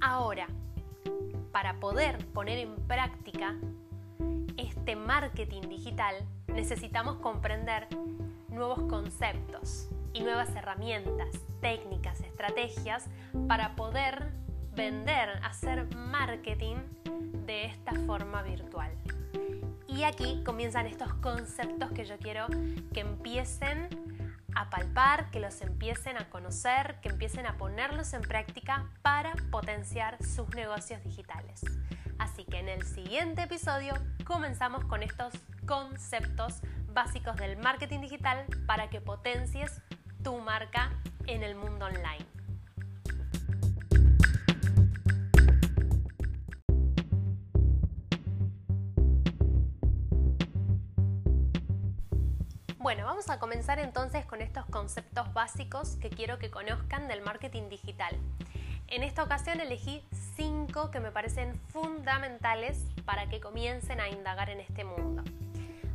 Ahora, 0.00 0.48
para 1.52 1.74
poder 1.74 2.18
poner 2.32 2.58
en 2.58 2.74
práctica 2.88 3.54
este 4.56 4.96
marketing 4.96 5.68
digital, 5.68 6.16
necesitamos 6.48 7.18
comprender 7.18 7.86
nuevos 8.48 8.82
conceptos 8.90 9.88
y 10.12 10.24
nuevas 10.24 10.52
herramientas, 10.56 11.28
técnicas, 11.60 12.20
estrategias 12.22 13.06
para 13.46 13.76
poder 13.76 14.32
vender, 14.74 15.28
hacer 15.42 15.86
marketing 15.94 16.76
de 17.46 17.66
esta 17.66 17.92
forma 18.06 18.42
virtual. 18.42 18.90
Y 19.86 20.02
aquí 20.04 20.42
comienzan 20.44 20.86
estos 20.86 21.12
conceptos 21.14 21.92
que 21.92 22.04
yo 22.04 22.18
quiero 22.18 22.46
que 22.92 23.00
empiecen 23.00 23.88
a 24.54 24.70
palpar, 24.70 25.30
que 25.30 25.40
los 25.40 25.60
empiecen 25.62 26.16
a 26.16 26.28
conocer, 26.30 26.98
que 27.00 27.08
empiecen 27.08 27.46
a 27.46 27.56
ponerlos 27.56 28.12
en 28.12 28.22
práctica 28.22 28.88
para 29.02 29.34
potenciar 29.50 30.22
sus 30.24 30.48
negocios 30.50 31.02
digitales. 31.04 31.62
Así 32.18 32.44
que 32.44 32.58
en 32.58 32.68
el 32.68 32.84
siguiente 32.84 33.42
episodio 33.42 33.94
comenzamos 34.24 34.84
con 34.84 35.02
estos 35.02 35.34
conceptos 35.66 36.60
básicos 36.92 37.36
del 37.36 37.56
marketing 37.56 38.00
digital 38.00 38.46
para 38.66 38.88
que 38.88 39.00
potencies 39.00 39.80
tu 40.22 40.38
marca 40.38 40.90
en 41.26 41.42
el 41.42 41.54
mundo 41.56 41.86
online. 41.86 42.33
Bueno, 52.84 53.06
vamos 53.06 53.30
a 53.30 53.38
comenzar 53.38 53.78
entonces 53.78 54.26
con 54.26 54.42
estos 54.42 54.66
conceptos 54.66 55.32
básicos 55.32 55.96
que 55.96 56.10
quiero 56.10 56.38
que 56.38 56.50
conozcan 56.50 57.08
del 57.08 57.22
marketing 57.22 57.70
digital. 57.70 58.14
En 58.88 59.02
esta 59.02 59.22
ocasión 59.22 59.58
elegí 59.58 60.02
cinco 60.36 60.90
que 60.90 61.00
me 61.00 61.10
parecen 61.10 61.58
fundamentales 61.70 62.84
para 63.06 63.26
que 63.30 63.40
comiencen 63.40 64.02
a 64.02 64.10
indagar 64.10 64.50
en 64.50 64.60
este 64.60 64.84
mundo. 64.84 65.22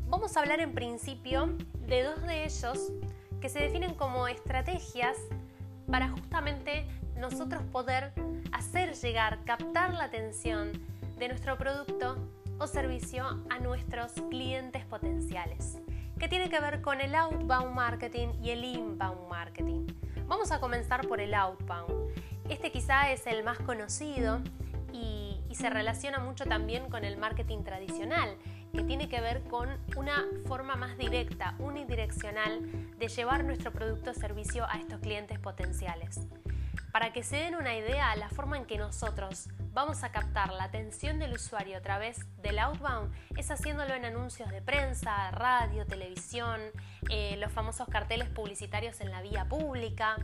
Vamos 0.07 0.35
a 0.35 0.39
hablar 0.39 0.61
en 0.61 0.73
principio 0.73 1.55
de 1.85 2.01
dos 2.01 2.23
de 2.23 2.45
ellos 2.45 2.91
que 3.39 3.49
se 3.49 3.59
definen 3.59 3.93
como 3.93 4.27
estrategias 4.27 5.15
para 5.91 6.09
justamente 6.09 6.87
nosotros 7.15 7.61
poder 7.71 8.13
hacer 8.51 8.95
llegar, 8.95 9.37
captar 9.45 9.93
la 9.93 10.05
atención 10.05 10.71
de 11.19 11.27
nuestro 11.27 11.55
producto 11.55 12.17
o 12.57 12.65
servicio 12.65 13.45
a 13.51 13.59
nuestros 13.59 14.11
clientes 14.31 14.83
potenciales, 14.85 15.77
que 16.19 16.27
tiene 16.27 16.49
que 16.49 16.59
ver 16.59 16.81
con 16.81 16.99
el 16.99 17.15
outbound 17.15 17.73
marketing 17.73 18.27
y 18.43 18.49
el 18.49 18.65
inbound 18.65 19.29
marketing. 19.29 19.87
Vamos 20.27 20.51
a 20.51 20.59
comenzar 20.59 21.07
por 21.07 21.21
el 21.21 21.33
outbound. 21.33 22.13
Este 22.49 22.71
quizá 22.71 23.11
es 23.11 23.25
el 23.25 23.43
más 23.43 23.57
conocido 23.59 24.41
y, 24.91 25.27
se 25.53 25.69
relaciona 25.69 26.19
mucho 26.19 26.45
también 26.45 26.89
con 26.89 27.03
el 27.03 27.17
marketing 27.17 27.63
tradicional, 27.63 28.37
que 28.71 28.81
tiene 28.83 29.09
que 29.09 29.19
ver 29.19 29.43
con 29.43 29.67
una 29.97 30.23
forma 30.47 30.77
más 30.77 30.97
directa, 30.97 31.55
unidireccional 31.59 32.61
de 32.97 33.07
llevar 33.09 33.43
nuestro 33.43 33.73
producto 33.73 34.11
o 34.11 34.13
servicio 34.13 34.65
a 34.69 34.77
estos 34.77 35.01
clientes 35.01 35.37
potenciales. 35.37 36.29
Para 36.93 37.11
que 37.11 37.23
se 37.23 37.35
den 37.35 37.55
una 37.55 37.75
idea, 37.75 38.15
la 38.15 38.29
forma 38.29 38.57
en 38.57 38.65
que 38.65 38.77
nosotros 38.77 39.49
vamos 39.71 40.03
a 40.03 40.11
captar 40.11 40.51
la 40.53 40.65
atención 40.65 41.19
del 41.19 41.33
usuario 41.33 41.77
a 41.77 41.81
través 41.81 42.19
del 42.41 42.59
outbound. 42.59 43.13
Es 43.37 43.51
haciéndolo 43.51 43.93
en 43.93 44.05
anuncios 44.05 44.49
de 44.49 44.61
prensa, 44.61 45.31
radio, 45.31 45.85
televisión, 45.85 46.59
eh, 47.09 47.37
los 47.37 47.51
famosos 47.51 47.87
carteles 47.87 48.29
publicitarios 48.29 48.99
en 49.01 49.11
la 49.11 49.21
vía 49.21 49.45
pública, 49.45 50.17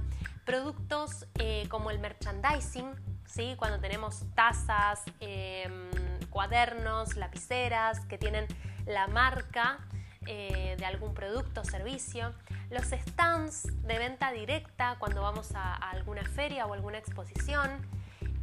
productos 0.45 1.27
eh, 1.39 1.67
como 1.69 1.91
el 1.91 1.99
merchandising, 1.99 2.93
¿sí? 3.25 3.55
cuando 3.57 3.79
tenemos 3.79 4.25
tazas, 4.35 5.03
em, 5.19 5.89
cuadernos, 6.29 7.15
lapiceras 7.15 7.99
que 8.01 8.17
tienen 8.17 8.47
la 8.85 9.07
marca 9.07 9.79
eh, 10.27 10.75
de 10.77 10.85
algún 10.85 11.13
producto 11.13 11.61
o 11.61 11.65
servicio, 11.65 12.33
los 12.71 12.85
stands 12.85 13.63
de 13.83 13.99
venta 13.99 14.31
directa 14.31 14.95
cuando 14.97 15.21
vamos 15.21 15.51
a, 15.53 15.75
alguna 15.75 16.23
feria 16.23 16.65
o 16.65 16.73
alguna 16.73 16.97
exposición 16.97 17.69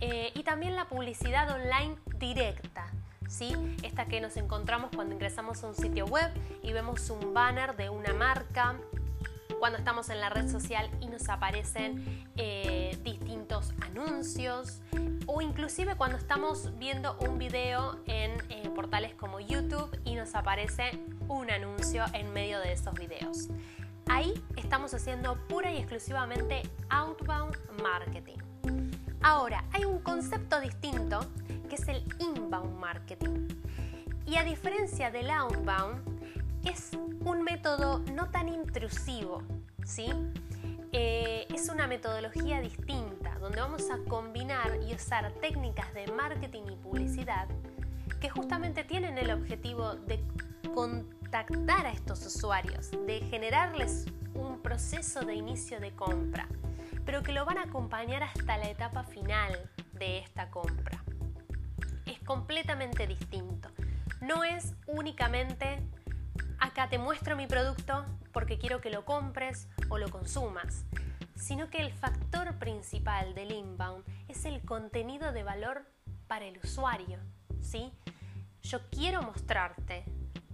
eh, 0.02 0.30
y 0.34 0.42
también 0.42 0.76
la 0.76 0.84
publicidad 0.86 1.50
online 1.50 1.96
directa. 2.18 2.86
¿Sí? 3.28 3.54
Esta 3.82 4.04
que 4.04 4.20
nos 4.20 4.36
encontramos 4.36 4.90
cuando 4.94 5.14
ingresamos 5.14 5.64
a 5.64 5.68
un 5.68 5.74
sitio 5.74 6.04
web 6.04 6.30
y 6.62 6.74
vemos 6.74 7.08
un 7.08 7.32
banner 7.32 7.74
de 7.76 7.88
una 7.88 8.12
marca, 8.12 8.76
cuando 9.58 9.78
estamos 9.78 10.10
en 10.10 10.20
la 10.20 10.28
red 10.28 10.50
social 10.50 10.90
y 11.00 11.06
nos 11.06 11.30
aparecen 11.30 12.26
eh, 12.36 12.98
distintos 13.02 13.72
anuncios 13.80 14.82
o 15.24 15.40
inclusive 15.40 15.94
cuando 15.94 16.18
estamos 16.18 16.76
viendo 16.78 17.16
un 17.20 17.38
video 17.38 17.98
en 18.06 18.32
portales 18.72 19.14
como 19.14 19.38
YouTube 19.40 19.96
y 20.04 20.14
nos 20.14 20.34
aparece 20.34 20.98
un 21.28 21.50
anuncio 21.50 22.04
en 22.14 22.32
medio 22.32 22.58
de 22.60 22.72
esos 22.72 22.94
videos. 22.94 23.48
Ahí 24.08 24.34
estamos 24.56 24.92
haciendo 24.94 25.36
pura 25.48 25.72
y 25.72 25.78
exclusivamente 25.78 26.62
outbound 26.90 27.56
marketing. 27.82 28.51
Ahora, 29.24 29.64
hay 29.72 29.84
un 29.84 30.00
concepto 30.00 30.60
distinto 30.60 31.20
que 31.68 31.76
es 31.76 31.86
el 31.86 32.02
inbound 32.18 32.76
marketing. 32.78 33.48
Y 34.26 34.36
a 34.36 34.42
diferencia 34.42 35.12
del 35.12 35.30
outbound, 35.30 36.02
es 36.64 36.90
un 37.24 37.42
método 37.42 38.00
no 38.12 38.30
tan 38.30 38.48
intrusivo, 38.48 39.42
¿sí? 39.84 40.12
Eh, 40.90 41.46
es 41.54 41.68
una 41.68 41.86
metodología 41.86 42.60
distinta, 42.60 43.38
donde 43.38 43.60
vamos 43.60 43.90
a 43.90 43.98
combinar 44.08 44.78
y 44.88 44.94
usar 44.94 45.32
técnicas 45.40 45.94
de 45.94 46.08
marketing 46.08 46.64
y 46.72 46.76
publicidad 46.76 47.48
que 48.20 48.28
justamente 48.28 48.84
tienen 48.84 49.18
el 49.18 49.30
objetivo 49.30 49.94
de 49.94 50.22
contactar 50.74 51.86
a 51.86 51.92
estos 51.92 52.26
usuarios, 52.26 52.90
de 53.06 53.20
generarles 53.30 54.06
un 54.34 54.60
proceso 54.60 55.20
de 55.22 55.34
inicio 55.34 55.80
de 55.80 55.92
compra, 55.92 56.48
pero 57.04 57.22
que 57.22 57.32
lo 57.32 57.44
van 57.44 57.58
a 57.58 57.62
acompañar 57.62 58.22
hasta 58.22 58.56
la 58.58 58.68
etapa 58.68 59.04
final 59.04 59.70
de 59.92 60.18
esta 60.18 60.50
compra. 60.50 61.02
Es 62.06 62.20
completamente 62.20 63.06
distinto. 63.06 63.68
No 64.20 64.44
es 64.44 64.74
únicamente 64.86 65.82
acá 66.62 66.88
te 66.88 66.96
muestro 66.96 67.36
mi 67.36 67.48
producto 67.48 68.04
porque 68.32 68.56
quiero 68.56 68.80
que 68.80 68.90
lo 68.90 69.04
compres 69.04 69.68
o 69.88 69.98
lo 69.98 70.10
consumas, 70.10 70.84
sino 71.34 71.68
que 71.68 71.78
el 71.78 71.92
factor 71.92 72.56
principal 72.58 73.34
del 73.34 73.50
inbound 73.50 74.04
es 74.28 74.44
el 74.44 74.62
contenido 74.62 75.32
de 75.32 75.42
valor 75.42 75.84
para 76.28 76.44
el 76.44 76.58
usuario, 76.58 77.18
¿sí? 77.60 77.92
Yo 78.62 78.78
quiero 78.90 79.22
mostrarte 79.22 80.04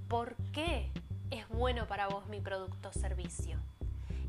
por 0.08 0.34
qué 0.52 0.90
es 1.30 1.46
bueno 1.48 1.86
para 1.86 2.08
vos 2.08 2.26
mi 2.28 2.40
producto 2.40 2.88
o 2.88 2.92
servicio. 2.92 3.58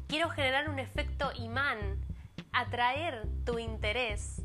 Quiero 0.07 0.29
generar 0.29 0.69
un 0.69 0.79
efecto 0.79 1.31
imán, 1.35 1.77
atraer 2.51 3.27
tu 3.45 3.59
interés 3.59 4.41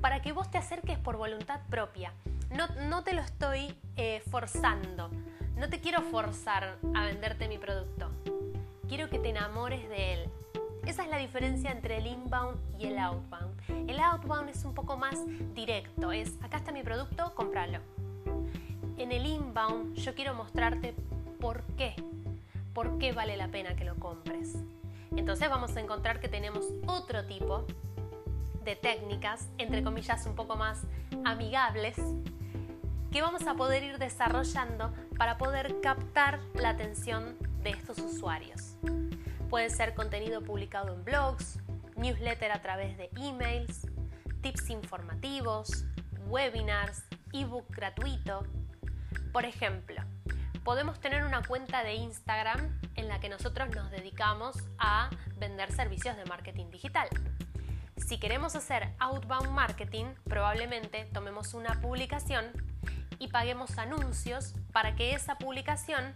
para 0.00 0.20
que 0.22 0.32
vos 0.32 0.50
te 0.50 0.58
acerques 0.58 0.98
por 0.98 1.16
voluntad 1.16 1.60
propia. 1.70 2.12
No, 2.50 2.66
no 2.88 3.02
te 3.04 3.14
lo 3.14 3.22
estoy 3.22 3.74
eh, 3.96 4.22
forzando. 4.30 5.10
No 5.56 5.68
te 5.68 5.80
quiero 5.80 6.02
forzar 6.02 6.78
a 6.94 7.04
venderte 7.04 7.48
mi 7.48 7.58
producto. 7.58 8.10
Quiero 8.88 9.08
que 9.08 9.18
te 9.18 9.30
enamores 9.30 9.88
de 9.88 10.14
él. 10.14 10.30
Esa 10.86 11.04
es 11.04 11.08
la 11.08 11.16
diferencia 11.18 11.70
entre 11.70 11.96
el 11.98 12.06
inbound 12.06 12.58
y 12.78 12.86
el 12.86 12.98
outbound. 12.98 13.88
El 13.88 13.98
outbound 14.00 14.50
es 14.50 14.64
un 14.64 14.74
poco 14.74 14.96
más 14.96 15.16
directo. 15.54 16.12
Es, 16.12 16.34
acá 16.42 16.58
está 16.58 16.72
mi 16.72 16.82
producto, 16.82 17.34
cómpralo 17.34 17.80
en 18.96 19.12
el 19.12 19.26
inbound 19.26 19.94
yo 19.96 20.14
quiero 20.14 20.34
mostrarte 20.34 20.94
por 21.40 21.62
qué, 21.76 21.94
por 22.72 22.98
qué 22.98 23.12
vale 23.12 23.36
la 23.36 23.48
pena 23.48 23.76
que 23.76 23.84
lo 23.84 23.96
compres. 23.96 24.56
Entonces 25.16 25.48
vamos 25.48 25.76
a 25.76 25.80
encontrar 25.80 26.20
que 26.20 26.28
tenemos 26.28 26.66
otro 26.86 27.24
tipo 27.26 27.66
de 28.64 28.76
técnicas, 28.76 29.48
entre 29.58 29.82
comillas 29.82 30.26
un 30.26 30.34
poco 30.34 30.56
más 30.56 30.82
amigables, 31.24 31.96
que 33.10 33.22
vamos 33.22 33.46
a 33.46 33.54
poder 33.54 33.84
ir 33.84 33.98
desarrollando 33.98 34.92
para 35.16 35.38
poder 35.38 35.80
captar 35.80 36.40
la 36.54 36.70
atención 36.70 37.36
de 37.62 37.70
estos 37.70 37.98
usuarios. 37.98 38.76
Puede 39.48 39.70
ser 39.70 39.94
contenido 39.94 40.42
publicado 40.42 40.92
en 40.94 41.04
blogs, 41.04 41.60
newsletter 41.96 42.50
a 42.50 42.60
través 42.60 42.96
de 42.96 43.10
emails, 43.16 43.86
tips 44.40 44.70
informativos, 44.70 45.84
webinars, 46.26 47.04
ebook 47.32 47.66
gratuito, 47.70 48.44
por 49.32 49.44
ejemplo, 49.44 50.02
podemos 50.64 50.98
tener 50.98 51.24
una 51.24 51.42
cuenta 51.42 51.84
de 51.84 51.94
Instagram 51.94 52.80
en 52.96 53.08
la 53.08 53.20
que 53.20 53.28
nosotros 53.28 53.68
nos 53.74 53.90
dedicamos 53.90 54.56
a 54.78 55.10
vender 55.36 55.70
servicios 55.70 56.16
de 56.16 56.24
marketing 56.24 56.70
digital. 56.70 57.08
Si 57.98 58.18
queremos 58.18 58.56
hacer 58.56 58.94
outbound 58.98 59.50
marketing, 59.50 60.06
probablemente 60.24 61.04
tomemos 61.12 61.52
una 61.52 61.80
publicación 61.80 62.46
y 63.18 63.28
paguemos 63.28 63.78
anuncios 63.78 64.54
para 64.72 64.96
que 64.96 65.14
esa 65.14 65.36
publicación 65.36 66.14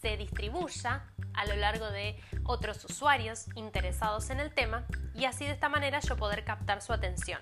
se 0.00 0.16
distribuya 0.16 1.04
a 1.32 1.46
lo 1.46 1.56
largo 1.56 1.90
de 1.90 2.20
otros 2.44 2.84
usuarios 2.84 3.46
interesados 3.54 4.30
en 4.30 4.40
el 4.40 4.52
tema 4.52 4.84
y 5.14 5.24
así 5.24 5.46
de 5.46 5.52
esta 5.52 5.68
manera 5.68 6.00
yo 6.00 6.16
poder 6.16 6.44
captar 6.44 6.82
su 6.82 6.92
atención. 6.92 7.40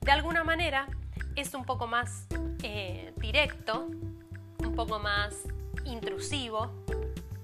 De 0.00 0.12
alguna 0.12 0.44
manera 0.44 0.86
es 1.34 1.52
un 1.54 1.64
poco 1.64 1.86
más 1.86 2.26
eh, 2.62 3.12
directo, 3.16 3.88
un 4.66 4.74
poco 4.74 4.98
más 4.98 5.44
intrusivo, 5.84 6.70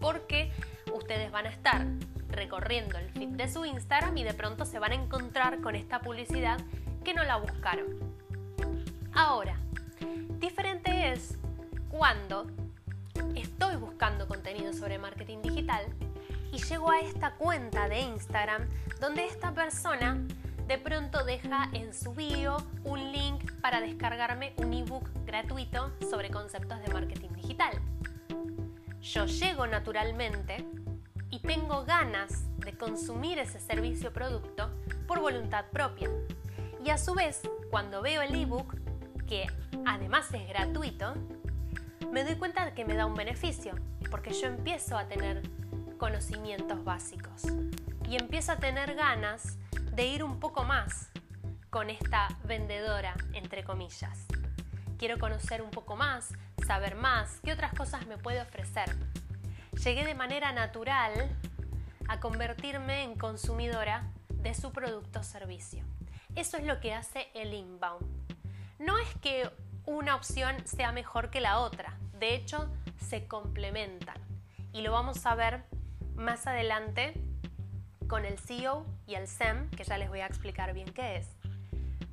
porque 0.01 0.51
ustedes 0.93 1.31
van 1.31 1.47
a 1.47 1.51
estar 1.51 1.87
recorriendo 2.29 2.99
el 2.99 3.09
feed 3.11 3.29
de 3.31 3.49
su 3.49 3.65
Instagram 3.65 4.17
y 4.17 4.25
de 4.25 4.35
pronto 4.35 4.65
se 4.65 4.79
van 4.79 4.93
a 4.93 4.95
encontrar 4.97 5.61
con 5.61 5.77
esta 5.77 6.01
publicidad 6.01 6.59
que 7.05 7.15
no 7.15 7.23
la 7.25 7.37
buscaron. 7.37 7.87
Ahora, 9.15 9.57
diferente 10.39 11.13
es 11.13 11.39
cuando 11.89 12.47
estoy 13.37 13.77
buscando 13.77 14.27
contenido 14.27 14.73
sobre 14.73 14.99
marketing 14.99 15.43
digital 15.43 15.87
y 16.51 16.59
llego 16.59 16.91
a 16.91 17.01
esta 17.01 17.35
cuenta 17.37 17.89
de 17.89 18.01
Instagram 18.01 18.69
donde 19.01 19.27
esta 19.27 19.53
persona 19.53 20.19
de 20.73 20.79
pronto 20.79 21.23
deja 21.23 21.69
en 21.75 21.93
su 21.93 22.15
bio 22.15 22.57
un 22.85 23.13
link 23.13 23.61
para 23.61 23.83
descargarme 23.83 24.55
un 24.57 24.73
ebook 24.73 25.07
gratuito 25.27 25.93
sobre 26.11 26.31
conceptos 26.31 26.81
de 26.81 26.91
marketing 26.91 27.29
digital. 27.35 27.79
Yo 29.03 29.27
llego 29.27 29.67
naturalmente 29.67 30.65
y 31.29 31.41
tengo 31.41 31.85
ganas 31.85 32.47
de 32.57 32.73
consumir 32.73 33.39
ese 33.39 33.61
servicio 33.61 34.09
o 34.09 34.13
producto 34.15 34.71
por 35.07 35.21
voluntad 35.21 35.67
propia. 35.71 36.09
Y 36.83 36.89
a 36.89 36.97
su 36.97 37.13
vez, 37.13 37.43
cuando 37.71 38.01
veo 38.01 38.23
el 38.23 38.35
ebook, 38.35 38.75
que 39.27 39.49
además 39.85 40.33
es 40.33 40.49
gratuito, 40.49 41.13
me 42.11 42.25
doy 42.25 42.37
cuenta 42.37 42.65
de 42.65 42.73
que 42.73 42.87
me 42.87 42.95
da 42.95 43.05
un 43.05 43.15
beneficio, 43.15 43.75
porque 44.11 44.33
yo 44.33 44.47
empiezo 44.47 44.97
a 44.97 45.07
tener 45.07 45.43
conocimientos 45.99 46.83
básicos 46.83 47.43
y 48.09 48.17
empiezo 48.17 48.53
a 48.53 48.57
tener 48.57 48.95
ganas 48.95 49.59
de 49.93 50.07
ir 50.07 50.25
un 50.25 50.41
poco 50.41 50.65
más 50.65 51.11
con 51.69 51.91
esta 51.91 52.29
vendedora, 52.45 53.15
entre 53.35 53.63
comillas. 53.63 54.27
Quiero 54.99 55.19
conocer 55.19 55.61
un 55.61 55.71
poco 55.71 55.97
más, 55.97 56.33
saber 56.67 56.95
más, 56.95 57.41
qué 57.45 57.53
otras 57.53 57.75
cosas 57.75 58.07
me 58.07 58.17
puede 58.17 58.41
ofrecer. 58.41 58.97
Llegué 59.85 60.05
de 60.05 60.15
manera 60.15 60.53
natural 60.53 61.13
a 62.09 62.21
convertirme 62.21 63.03
en 63.03 63.17
consumidora 63.17 64.11
de 64.29 64.55
su 64.55 64.73
producto 64.73 65.21
o 65.21 65.23
servicio. 65.23 65.85
Eso 66.37 66.57
es 66.57 66.65
lo 66.65 66.81
que 66.81 66.95
hace 66.95 67.29
el 67.35 67.53
inbound. 67.53 68.07
No 68.79 68.99
es 68.99 69.15
que 69.17 69.51
una 69.85 70.17
opción 70.17 70.57
sea 70.67 70.93
mejor 70.93 71.29
que 71.29 71.43
la 71.43 71.59
otra, 71.59 71.99
de 72.19 72.35
hecho 72.35 72.71
se 72.99 73.27
complementan 73.27 74.17
y 74.73 74.81
lo 74.81 74.93
vamos 74.93 75.27
a 75.27 75.35
ver 75.35 75.65
más 76.15 76.47
adelante 76.47 77.13
con 78.13 78.27
el 78.27 78.39
CEO 78.39 78.85
y 79.07 79.15
el 79.15 79.27
SEM, 79.27 79.71
que 79.71 79.85
ya 79.85 79.97
les 79.97 80.11
voy 80.11 80.21
a 80.21 80.27
explicar 80.27 80.75
bien 80.75 80.93
qué 80.93 81.17
es. 81.17 81.29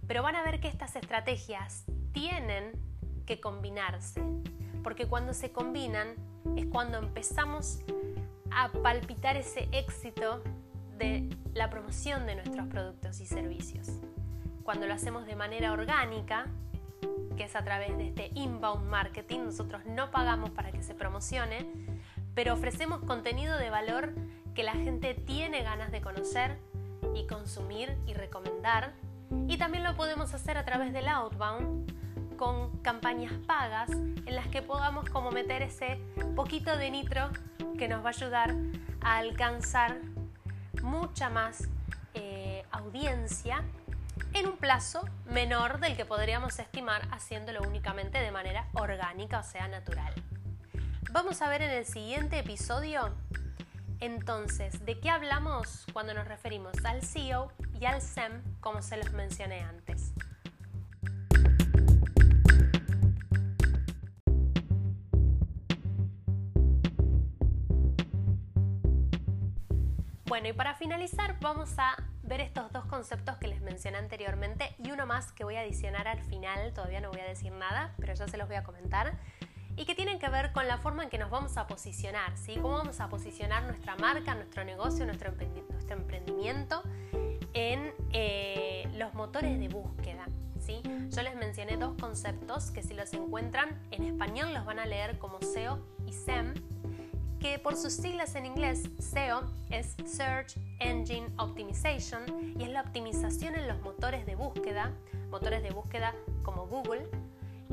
Pero 0.08 0.24
van 0.24 0.38
a 0.38 0.44
ver 0.44 0.62
que 0.62 0.70
estas 0.70 0.96
estrategias 0.96 1.84
tienen 2.14 2.72
que 3.26 3.42
combinarse, 3.42 4.24
porque 4.82 5.08
cuando 5.08 5.34
se 5.34 5.52
combinan 5.52 6.16
es 6.56 6.68
cuando 6.68 7.00
empezamos 7.00 7.82
a 8.50 8.70
palpitar 8.72 9.36
ese 9.36 9.68
éxito 9.74 10.42
de 10.98 11.28
la 11.54 11.70
promoción 11.70 12.26
de 12.26 12.36
nuestros 12.36 12.68
productos 12.68 13.20
y 13.20 13.26
servicios. 13.26 13.90
Cuando 14.64 14.88
lo 14.88 14.94
hacemos 14.94 15.26
de 15.26 15.36
manera 15.36 15.74
orgánica, 15.74 16.48
que 17.36 17.44
es 17.44 17.58
a 17.58 17.64
través 17.66 17.98
de 17.98 18.08
este 18.08 18.32
inbound 18.36 18.88
marketing, 18.88 19.40
nosotros 19.40 19.82
no 19.86 20.12
pagamos 20.12 20.52
para 20.52 20.72
que 20.72 20.82
se 20.82 20.96
promocione, 20.96 21.70
pero 22.36 22.54
ofrecemos 22.54 23.02
contenido 23.02 23.58
de 23.58 23.70
valor 23.70 24.14
que 24.60 24.64
la 24.66 24.74
gente 24.74 25.14
tiene 25.14 25.64
ganas 25.64 25.90
de 25.90 26.02
conocer 26.02 26.58
y 27.16 27.26
consumir 27.28 27.98
y 28.06 28.14
recomendar. 28.14 28.92
Y 29.48 29.58
también 29.58 29.86
lo 29.86 29.96
podemos 29.96 30.34
hacer 30.34 30.58
a 30.58 30.66
través 30.66 30.92
del 30.92 31.08
outbound 31.08 32.36
con 32.36 32.78
campañas 32.80 33.32
pagas 33.48 33.90
en 33.90 34.36
las 34.36 34.48
que 34.48 34.62
podamos 34.62 35.10
como 35.10 35.32
meter 35.32 35.62
ese 35.62 35.98
poquito 36.36 36.76
de 36.76 36.92
nitro 36.92 37.30
que 37.78 37.88
nos 37.88 38.04
va 38.04 38.08
a 38.08 38.10
ayudar 38.10 38.54
a 39.00 39.20
alcanzar 39.20 39.96
mucha 40.84 41.30
más 41.30 41.70
eh, 42.14 42.66
audiencia 42.70 43.64
en 44.34 44.46
un 44.46 44.58
plazo 44.58 45.08
menor 45.26 45.80
del 45.80 45.96
que 45.96 46.04
podríamos 46.04 46.60
estimar 46.60 47.08
haciéndolo 47.12 47.62
únicamente 47.62 48.18
de 48.18 48.32
manera 48.32 48.68
orgánica, 48.74 49.40
o 49.40 49.44
sea, 49.44 49.70
natural. 49.70 50.14
Vamos 51.12 51.42
a 51.42 51.48
ver 51.48 51.62
en 51.62 51.72
el 51.72 51.86
siguiente 51.86 52.40
episodio 52.40 53.16
entonces, 54.00 54.86
¿de 54.86 55.00
qué 55.00 55.10
hablamos 55.10 55.86
cuando 55.92 56.14
nos 56.14 56.28
referimos 56.28 56.74
al 56.86 57.02
SEO 57.02 57.52
y 57.80 57.86
al 57.86 58.02
SEM 58.02 58.42
como 58.62 58.82
se 58.82 58.98
los 58.98 59.12
mencioné 59.12 59.62
antes? 59.62 60.14
Bueno, 70.26 70.48
y 70.48 70.54
para 70.54 70.76
finalizar 70.76 71.38
vamos 71.42 71.74
a 71.80 71.96
ver 72.22 72.40
estos 72.40 72.72
dos 72.72 72.86
conceptos 72.86 73.38
que 73.38 73.48
les 73.48 73.62
mencioné 73.62 73.98
anteriormente 73.98 74.76
y 74.78 74.92
uno 74.92 75.08
más 75.08 75.32
que 75.32 75.44
voy 75.44 75.56
a 75.56 75.62
adicionar 75.62 76.08
al 76.08 76.22
final, 76.22 76.72
todavía 76.74 77.02
no 77.02 77.10
voy 77.10 77.20
a 77.20 77.26
decir 77.26 77.52
nada, 77.52 77.96
pero 77.98 78.14
ya 78.14 78.28
se 78.28 78.38
los 78.38 78.48
voy 78.48 78.56
a 78.56 78.64
comentar, 78.64 79.18
y 79.80 79.86
que 79.86 79.96
tienen 79.96 80.20
que 80.20 80.28
ver 80.28 80.52
con 80.52 80.68
la 80.68 80.78
forma 80.78 81.04
en 81.04 81.10
que 81.10 81.18
nos 81.18 81.32
vamos 81.32 81.56
a 81.56 81.66
posicionar, 81.66 82.38
¿sí? 82.38 82.56
Cómo 82.62 82.78
vamos 82.78 83.00
a 83.00 83.08
posicionar 83.08 83.64
nuestra 83.64 83.96
marca, 83.96 84.36
nuestro 84.36 84.66
negocio, 84.66 85.06
nuestro, 85.06 85.32
emprendimiento 85.90 86.84
en 87.54 87.94
eh, 88.12 88.90
los 88.96 89.14
motores 89.14 89.58
de 89.58 89.70
búsqueda. 89.70 90.28
¿sí? 90.60 90.82
Yo 91.10 91.22
les 91.24 91.36
mencioné 91.36 91.78
dos 91.78 91.96
conceptos 91.98 92.72
que 92.72 92.84
si 92.84 92.94
los 92.94 93.14
encuentran 93.14 93.70
en 93.92 94.04
español 94.04 94.54
los 94.54 94.66
van 94.66 94.80
a 94.80 94.86
leer 94.86 95.18
como 95.18 95.42
SEO 95.42 95.80
y 96.06 96.12
SEM 96.12 96.54
que 97.40 97.58
por 97.58 97.78
sus 97.78 97.94
siglas 97.94 98.36
en 98.36 98.46
inglés, 98.46 98.90
SEO 99.00 99.50
es 99.70 99.96
Search 100.06 100.58
Engine 100.80 101.28
Optimization 101.38 102.54
y 102.60 102.64
es 102.64 102.70
la 102.70 102.82
optimización 102.82 103.56
en 103.56 103.68
los 103.68 103.80
motores 103.82 104.26
de 104.26 104.36
búsqueda, 104.36 104.92
motores 105.32 105.64
de 105.64 105.72
búsqueda 105.72 106.14
como 106.44 106.68
Google. 106.68 107.08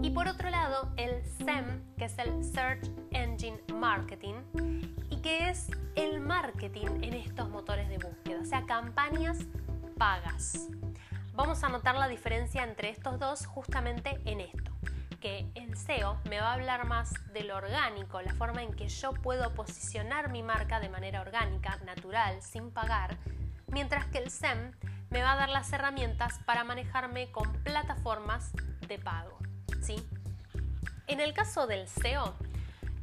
Y 0.02 0.10
por 0.10 0.28
otro 0.28 0.50
lado, 0.50 0.92
el 0.96 1.24
SEM, 1.24 1.82
que 1.96 2.04
es 2.04 2.18
el 2.18 2.44
Search 2.44 2.90
Engine 3.12 3.58
Marketing, 3.74 4.34
y 5.10 5.16
que 5.22 5.48
es 5.48 5.70
el 5.94 6.20
marketing 6.20 7.02
en 7.02 7.14
estos 7.14 7.48
motores 7.48 7.88
de 7.88 7.98
búsqueda, 7.98 8.40
o 8.40 8.44
sea, 8.44 8.66
campañas 8.66 9.38
pagas. 9.98 10.68
Vamos 11.34 11.64
a 11.64 11.68
notar 11.68 11.96
la 11.96 12.08
diferencia 12.08 12.62
entre 12.62 12.90
estos 12.90 13.18
dos 13.18 13.46
justamente 13.46 14.20
en 14.24 14.40
esto 14.40 14.76
que 15.26 15.50
el 15.54 15.76
SEO 15.76 16.20
me 16.28 16.40
va 16.40 16.50
a 16.50 16.54
hablar 16.54 16.86
más 16.86 17.12
de 17.32 17.42
lo 17.42 17.56
orgánico, 17.56 18.20
la 18.22 18.34
forma 18.34 18.62
en 18.62 18.72
que 18.72 18.88
yo 18.88 19.12
puedo 19.12 19.54
posicionar 19.54 20.30
mi 20.30 20.42
marca 20.42 20.78
de 20.78 20.88
manera 20.88 21.20
orgánica, 21.20 21.78
natural, 21.84 22.42
sin 22.42 22.70
pagar, 22.70 23.16
mientras 23.66 24.06
que 24.06 24.18
el 24.18 24.30
SEM 24.30 24.72
me 25.10 25.22
va 25.22 25.32
a 25.32 25.36
dar 25.36 25.48
las 25.48 25.72
herramientas 25.72 26.38
para 26.44 26.64
manejarme 26.64 27.30
con 27.32 27.52
plataformas 27.64 28.52
de 28.86 28.98
pago. 28.98 29.36
¿Sí? 29.82 30.06
En 31.06 31.20
el 31.20 31.32
caso 31.32 31.66
del 31.66 31.88
SEO, 31.88 32.34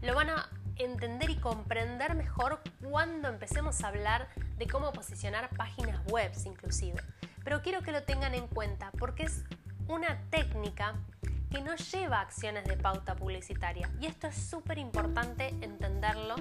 lo 0.02 0.16
van 0.16 0.30
a 0.30 0.50
entender 0.78 1.30
y 1.30 1.38
comprender 1.38 2.16
mejor 2.16 2.62
cuando 2.82 3.30
empecemos 3.30 3.84
a 3.84 3.88
hablar 3.88 4.28
de 4.58 4.68
cómo 4.68 4.92
posicionar 4.92 5.50
páginas 5.56 6.04
web 6.08 6.32
inclusive. 6.46 7.02
Pero 7.44 7.62
quiero 7.62 7.82
que 7.82 7.92
lo 7.92 8.04
tengan 8.04 8.34
en 8.34 8.48
cuenta 8.48 8.92
porque 8.98 9.24
es 9.24 9.44
una 9.88 10.20
técnica 10.30 10.96
que 11.50 11.62
no 11.62 11.76
lleva 11.76 12.22
acciones 12.22 12.66
de 12.66 12.78
pauta 12.78 13.16
publicitaria. 13.16 13.90
Y 14.02 14.08
esto 14.08 14.28
es 14.28 14.36
súper 14.36 14.80
importante 14.80 15.50
entenderlo 15.62 16.36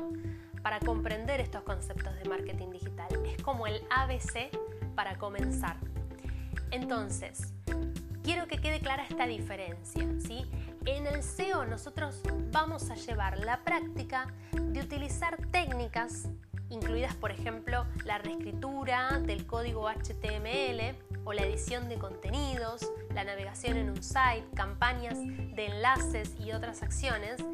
para 0.63 0.81
comprender 0.81 1.41
estos 1.41 1.63
conceptos 1.63 2.15
de 2.17 2.29
marketing 2.29 2.71
digital. 2.71 3.09
Es 3.27 3.43
como 3.43 3.67
el 3.67 3.85
ABC 3.91 4.51
para 4.95 5.19
comenzar. 5.19 5.77
Entonces, 6.71 7.53
quiero 8.23 8.47
que 8.47 8.59
quede 8.59 8.81
clara 8.81 9.05
esta 9.05 9.27
diferencia. 9.27 10.07
¿sí? 10.19 10.45
En 10.85 11.07
el 11.07 11.23
SEO 11.23 11.65
nosotros 11.65 12.21
vamos 12.51 12.91
a 12.91 12.95
llevar 12.95 13.39
la 13.39 13.63
práctica 13.65 14.27
de 14.53 14.81
utilizar 14.81 15.37
técnicas 15.51 16.29
incluidas 16.73 17.15
por 17.15 17.31
ejemplo 17.31 17.85
la 18.05 18.19
reescritura 18.19 19.19
del 19.19 19.47
código 19.47 19.89
HTML 19.89 20.97
o 21.25 21.33
la 21.33 21.43
edición 21.43 21.89
de 21.89 21.97
contenidos, 21.97 22.91
la 23.15 23.25
navegación 23.25 23.77
en 23.77 23.91
un 23.91 24.03
site, 24.03 24.45
campañas 24.55 25.19
de 25.19 25.67
enlaces 25.67 26.35
y 26.41 26.53
otras 26.53 26.83
acciones 26.83 27.45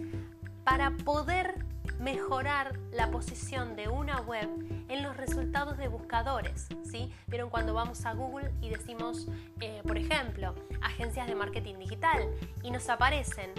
para 0.65 0.97
poder 0.99 1.65
mejorar 1.99 2.79
la 2.93 3.11
posición 3.11 3.75
de 3.75 3.89
una 3.89 4.21
web 4.21 4.49
en 4.89 5.03
los 5.03 5.17
resultados 5.17 5.77
de 5.79 5.89
buscadores. 5.89 6.69
¿sí? 6.85 7.13
Vieron 7.27 7.51
cuando 7.51 7.75
vamos 7.75 8.05
a 8.07 8.15
Google 8.15 8.51
y 8.61 8.71
decimos, 8.71 9.29
eh, 9.61 9.83
por 9.87 9.99
ejemplo, 9.99 10.55
agencias 10.81 11.27
de 11.27 11.35
marketing 11.35 11.77
digital 11.79 12.29
y 12.63 12.71
nos 12.71 12.89
aparecen 12.89 13.53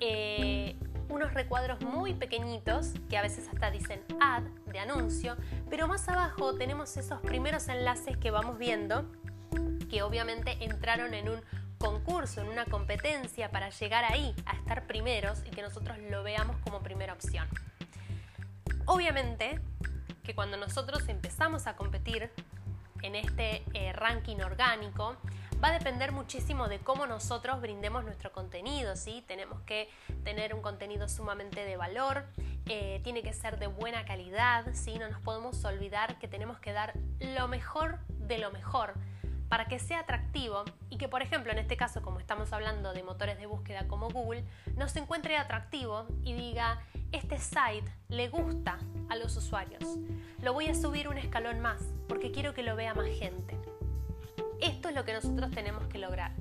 eh, 0.00 0.76
unos 1.08 1.32
recuadros 1.34 1.80
muy 1.82 2.14
pequeñitos 2.14 2.92
que 3.08 3.16
a 3.16 3.22
veces 3.22 3.48
hasta 3.48 3.70
dicen 3.70 4.02
ad 4.20 4.42
de 4.72 4.78
anuncio, 4.78 5.36
pero 5.70 5.86
más 5.86 6.08
abajo 6.08 6.54
tenemos 6.54 6.96
esos 6.96 7.20
primeros 7.20 7.68
enlaces 7.68 8.16
que 8.16 8.30
vamos 8.30 8.58
viendo 8.58 9.04
que 9.88 10.02
obviamente 10.02 10.56
entraron 10.64 11.14
en 11.14 11.28
un 11.28 11.40
concurso, 11.78 12.40
en 12.40 12.48
una 12.48 12.64
competencia 12.64 13.50
para 13.50 13.70
llegar 13.70 14.04
ahí, 14.04 14.34
a 14.46 14.56
estar 14.56 14.86
primeros 14.86 15.42
y 15.46 15.50
que 15.50 15.62
nosotros 15.62 15.98
lo 16.10 16.22
veamos 16.22 16.56
como 16.64 16.80
primera 16.80 17.12
opción. 17.12 17.46
Obviamente 18.86 19.60
que 20.24 20.34
cuando 20.34 20.56
nosotros 20.56 21.08
empezamos 21.08 21.66
a 21.66 21.76
competir 21.76 22.30
en 23.02 23.14
este 23.14 23.62
eh, 23.74 23.92
ranking 23.92 24.38
orgánico, 24.38 25.16
va 25.62 25.68
a 25.68 25.72
depender 25.78 26.12
muchísimo 26.12 26.68
de 26.68 26.78
cómo 26.78 27.06
nosotros 27.06 27.60
brindemos 27.60 28.04
nuestro 28.04 28.32
contenido, 28.32 28.96
¿sí? 28.96 29.22
Tenemos 29.28 29.60
que 29.62 29.88
tener 30.24 30.54
un 30.54 30.62
contenido 30.62 31.08
sumamente 31.08 31.64
de 31.64 31.76
valor, 31.76 32.24
eh, 32.66 33.00
tiene 33.04 33.22
que 33.22 33.32
ser 33.32 33.58
de 33.58 33.66
buena 33.66 34.04
calidad, 34.04 34.64
¿sí? 34.72 34.98
No 34.98 35.08
nos 35.08 35.20
podemos 35.20 35.62
olvidar 35.64 36.18
que 36.18 36.28
tenemos 36.28 36.58
que 36.58 36.72
dar 36.72 36.94
lo 37.20 37.46
mejor 37.46 37.98
de 38.08 38.38
lo 38.38 38.50
mejor 38.50 38.94
para 39.54 39.66
que 39.66 39.78
sea 39.78 40.00
atractivo 40.00 40.64
y 40.90 40.98
que, 40.98 41.06
por 41.06 41.22
ejemplo, 41.22 41.52
en 41.52 41.58
este 41.58 41.76
caso, 41.76 42.02
como 42.02 42.18
estamos 42.18 42.52
hablando 42.52 42.92
de 42.92 43.04
motores 43.04 43.38
de 43.38 43.46
búsqueda 43.46 43.86
como 43.86 44.10
Google, 44.10 44.42
nos 44.76 44.96
encuentre 44.96 45.36
atractivo 45.36 46.08
y 46.24 46.32
diga, 46.32 46.82
este 47.12 47.38
site 47.38 47.84
le 48.08 48.28
gusta 48.28 48.80
a 49.08 49.14
los 49.14 49.36
usuarios, 49.36 49.84
lo 50.42 50.54
voy 50.54 50.66
a 50.66 50.74
subir 50.74 51.06
un 51.06 51.18
escalón 51.18 51.60
más 51.60 51.80
porque 52.08 52.32
quiero 52.32 52.52
que 52.52 52.64
lo 52.64 52.74
vea 52.74 52.94
más 52.94 53.06
gente. 53.16 53.56
Esto 54.60 54.88
es 54.88 54.94
lo 54.96 55.04
que 55.04 55.12
nosotros 55.12 55.52
tenemos 55.52 55.86
que 55.86 55.98
lograr 55.98 56.32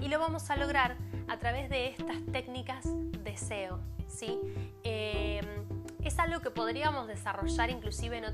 y 0.00 0.08
lo 0.08 0.18
vamos 0.18 0.50
a 0.50 0.56
lograr 0.56 0.96
a 1.28 1.38
través 1.38 1.70
de 1.70 1.86
estas 1.86 2.16
técnicas 2.32 2.86
de 3.22 3.36
SEO. 3.36 3.78
¿sí? 4.08 4.36
Eh, 4.82 5.42
es 6.08 6.18
algo 6.18 6.40
que 6.40 6.50
podríamos 6.50 7.06
desarrollar 7.06 7.68
inclusive 7.68 8.16
en 8.16 8.24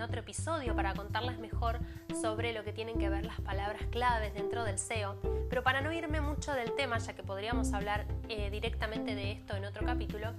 otro, 0.00 0.20
episodio 0.20 0.74
para 0.74 0.94
contarles 0.94 1.38
mejor 1.38 1.78
sobre 2.18 2.54
lo 2.54 2.64
que 2.64 2.72
tienen 2.72 2.98
que 2.98 3.10
ver 3.10 3.26
las 3.26 3.38
palabras 3.42 3.82
claves 3.90 4.32
dentro 4.32 4.64
del 4.64 4.78
SEO, 4.78 5.20
pero 5.50 5.62
para 5.62 5.82
no 5.82 5.92
irme 5.92 6.22
mucho 6.22 6.54
del 6.54 6.74
tema, 6.76 6.96
ya 6.96 7.12
que 7.12 7.22
podríamos 7.22 7.74
hablar 7.74 8.06
eh, 8.30 8.48
directamente 8.48 9.14
de 9.14 9.32
esto 9.32 9.54
en 9.54 9.66
otro 9.66 9.84
capítulo, 9.84 10.32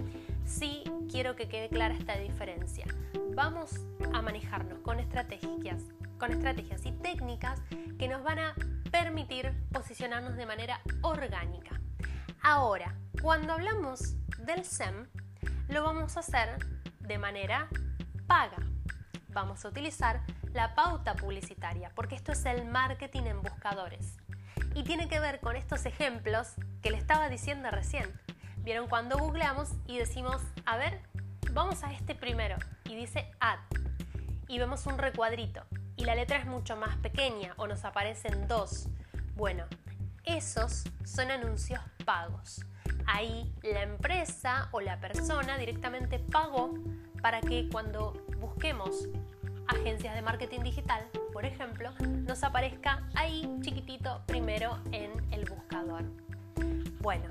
sí 0.44 0.82
quiero 1.08 1.36
que 1.36 1.48
quede 1.48 1.68
clara 1.68 1.94
esta 1.94 2.18
diferencia. 2.18 2.84
Vamos 3.30 3.70
a 4.12 4.20
manejarnos 4.20 4.80
con 4.80 4.98
estrategias, 4.98 5.84
con 6.18 6.32
estrategias 6.32 6.84
y 6.84 6.90
técnicas 6.90 7.60
que 7.96 8.08
nos 8.08 8.24
van 8.24 8.40
a 8.40 8.54
permitir 8.90 9.52
posicionarnos 9.72 10.34
de 10.34 10.46
manera 10.46 10.80
orgánica. 11.02 11.80
Ahora, 12.42 12.96
cuando 13.22 13.52
hablamos 13.52 14.16
del 14.38 14.64
SEM, 14.64 15.06
lo 15.68 15.82
vamos 15.82 16.16
a 16.16 16.20
hacer 16.20 16.58
de 17.00 17.18
manera 17.18 17.68
paga. 18.26 18.58
Vamos 19.28 19.64
a 19.64 19.68
utilizar 19.68 20.22
la 20.52 20.74
pauta 20.74 21.14
publicitaria, 21.14 21.90
porque 21.94 22.14
esto 22.14 22.32
es 22.32 22.44
el 22.46 22.64
marketing 22.64 23.22
en 23.22 23.42
buscadores. 23.42 24.16
Y 24.74 24.84
tiene 24.84 25.08
que 25.08 25.20
ver 25.20 25.40
con 25.40 25.56
estos 25.56 25.86
ejemplos 25.86 26.54
que 26.82 26.90
le 26.90 26.98
estaba 26.98 27.28
diciendo 27.28 27.70
recién. 27.70 28.08
Vieron 28.58 28.88
cuando 28.88 29.18
googleamos 29.18 29.70
y 29.86 29.98
decimos, 29.98 30.42
a 30.64 30.76
ver, 30.76 31.00
vamos 31.52 31.82
a 31.84 31.92
este 31.92 32.14
primero, 32.14 32.56
y 32.84 32.94
dice 32.94 33.30
ad, 33.40 33.58
y 34.48 34.58
vemos 34.58 34.86
un 34.86 34.98
recuadrito. 34.98 35.64
y 35.96 36.04
la 36.04 36.14
letra 36.14 36.36
es 36.36 36.46
mucho 36.46 36.76
más 36.76 36.96
pequeña 36.98 37.54
o 37.56 37.66
nos 37.66 37.84
aparecen 37.84 38.46
dos. 38.48 38.88
Bueno, 39.34 39.64
esos 40.26 40.84
son 41.04 41.30
anuncios 41.30 41.80
pagos. 42.04 42.64
Ahí 43.06 43.50
la 43.62 43.82
empresa 43.82 44.68
o 44.72 44.80
la 44.80 45.00
persona 45.00 45.56
directamente 45.56 46.18
pagó 46.18 46.74
para 47.22 47.40
que 47.40 47.68
cuando 47.70 48.12
busquemos 48.38 49.08
agencias 49.68 50.14
de 50.14 50.22
marketing 50.22 50.60
digital, 50.60 51.08
por 51.32 51.44
ejemplo, 51.44 51.90
nos 52.00 52.42
aparezca 52.42 53.08
ahí 53.14 53.48
chiquitito 53.62 54.22
primero 54.26 54.78
en 54.92 55.10
el 55.32 55.44
buscador. 55.48 56.04
Bueno, 57.00 57.30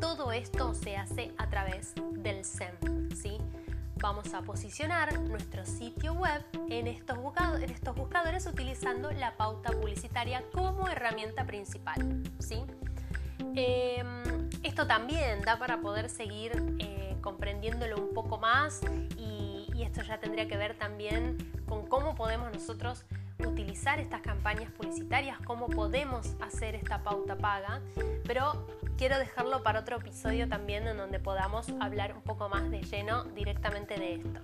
todo 0.00 0.32
esto 0.32 0.74
se 0.74 0.96
hace 0.96 1.32
a 1.38 1.48
través 1.48 1.94
del 2.12 2.44
SEM. 2.44 2.93
Vamos 4.04 4.34
a 4.34 4.42
posicionar 4.42 5.18
nuestro 5.18 5.64
sitio 5.64 6.12
web 6.12 6.44
en 6.68 6.88
estos, 6.88 7.16
buscadores, 7.96 8.46
utilizando 8.46 9.10
la 9.12 9.34
pauta 9.38 9.70
publicitaria 9.72 10.44
como 10.52 10.88
herramienta 10.88 11.46
principal, 11.46 12.22
¿sí? 12.38 12.62
Em, 13.54 14.50
esto 14.62 14.86
también 14.86 15.40
da 15.40 15.58
para 15.58 15.80
poder 15.80 16.10
seguir 16.10 16.52
eh, 16.80 17.16
comprendiéndolo 17.22 17.96
un 17.96 18.12
poco 18.12 18.36
más 18.36 18.82
y 19.16 19.82
esto 19.82 20.02
ya 20.02 20.20
tendría 20.20 20.48
que 20.48 20.58
ver 20.58 20.76
también 20.76 21.38
con 21.66 21.86
cómo 21.86 22.14
podemos 22.14 22.52
nosotros 22.52 23.06
utilizar 23.46 24.00
estas 24.00 24.20
campañas 24.20 24.70
publicitarias, 24.72 25.38
cómo 25.44 25.68
podemos 25.68 26.34
hacer 26.40 26.74
esta 26.74 27.02
pauta 27.02 27.36
paga, 27.36 27.80
pero 28.24 28.66
quiero 28.96 29.18
dejarlo 29.18 29.62
para 29.62 29.80
otro 29.80 29.96
episodio 29.96 30.48
también 30.48 30.86
en 30.86 30.96
donde 30.96 31.18
podamos 31.18 31.68
hablar 31.80 32.14
un 32.14 32.22
poco 32.22 32.48
más 32.48 32.70
de 32.70 32.82
lleno 32.82 33.24
directamente 33.24 33.98
de 33.98 34.14
esto. 34.14 34.40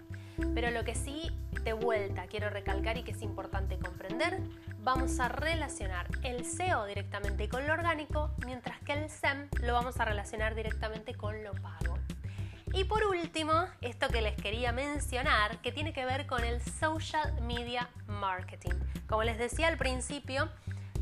Pero 0.54 0.70
lo 0.70 0.84
que 0.84 0.94
sí, 0.94 1.30
de 1.64 1.72
vuelta, 1.72 2.26
quiero 2.26 2.50
recalcar 2.50 2.96
y 2.96 3.02
que 3.02 3.12
es 3.12 3.22
importante 3.22 3.78
comprender, 3.78 4.40
vamos 4.82 5.20
a 5.20 5.28
relacionar 5.28 6.06
el 6.22 6.44
SEO 6.44 6.86
directamente 6.86 7.48
con 7.48 7.66
lo 7.66 7.74
orgánico, 7.74 8.30
mientras 8.46 8.80
que 8.80 8.92
el 8.92 9.10
SEM 9.10 9.48
lo 9.62 9.74
vamos 9.74 10.00
a 10.00 10.04
relacionar 10.04 10.54
directamente 10.54 11.14
con 11.14 11.44
lo 11.44 11.52
pago. 11.52 11.99
Y 12.72 12.84
por 12.84 13.04
último, 13.04 13.52
esto 13.80 14.08
que 14.08 14.22
les 14.22 14.36
quería 14.36 14.70
mencionar, 14.70 15.60
que 15.60 15.72
tiene 15.72 15.92
que 15.92 16.04
ver 16.04 16.26
con 16.26 16.44
el 16.44 16.60
social 16.62 17.40
media 17.42 17.90
marketing. 18.06 18.74
Como 19.08 19.24
les 19.24 19.38
decía 19.38 19.66
al 19.66 19.76
principio, 19.76 20.48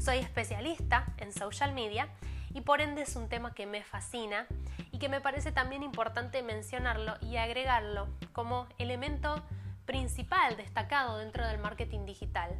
soy 0.01 0.19
especialista 0.19 1.07
en 1.19 1.31
social 1.31 1.75
media 1.75 2.09
y 2.55 2.63
por 2.63 2.81
ende 2.81 3.03
es 3.03 3.17
un 3.17 3.29
tema 3.29 3.53
que 3.53 3.67
me 3.67 3.85
fascina 3.85 4.47
y 4.93 4.99
que 4.99 5.11
me 5.11 5.21
parece 5.21 5.53
también 5.53 5.83
importante 5.83 6.43
mencionarlo 6.43 7.17
y 7.21 7.37
agregarlo 7.37 8.09
como 8.33 8.67
elemento 8.79 9.43
principal 9.85 10.57
destacado 10.57 11.19
dentro 11.19 11.47
del 11.47 11.59
marketing 11.59 12.07
digital. 12.07 12.51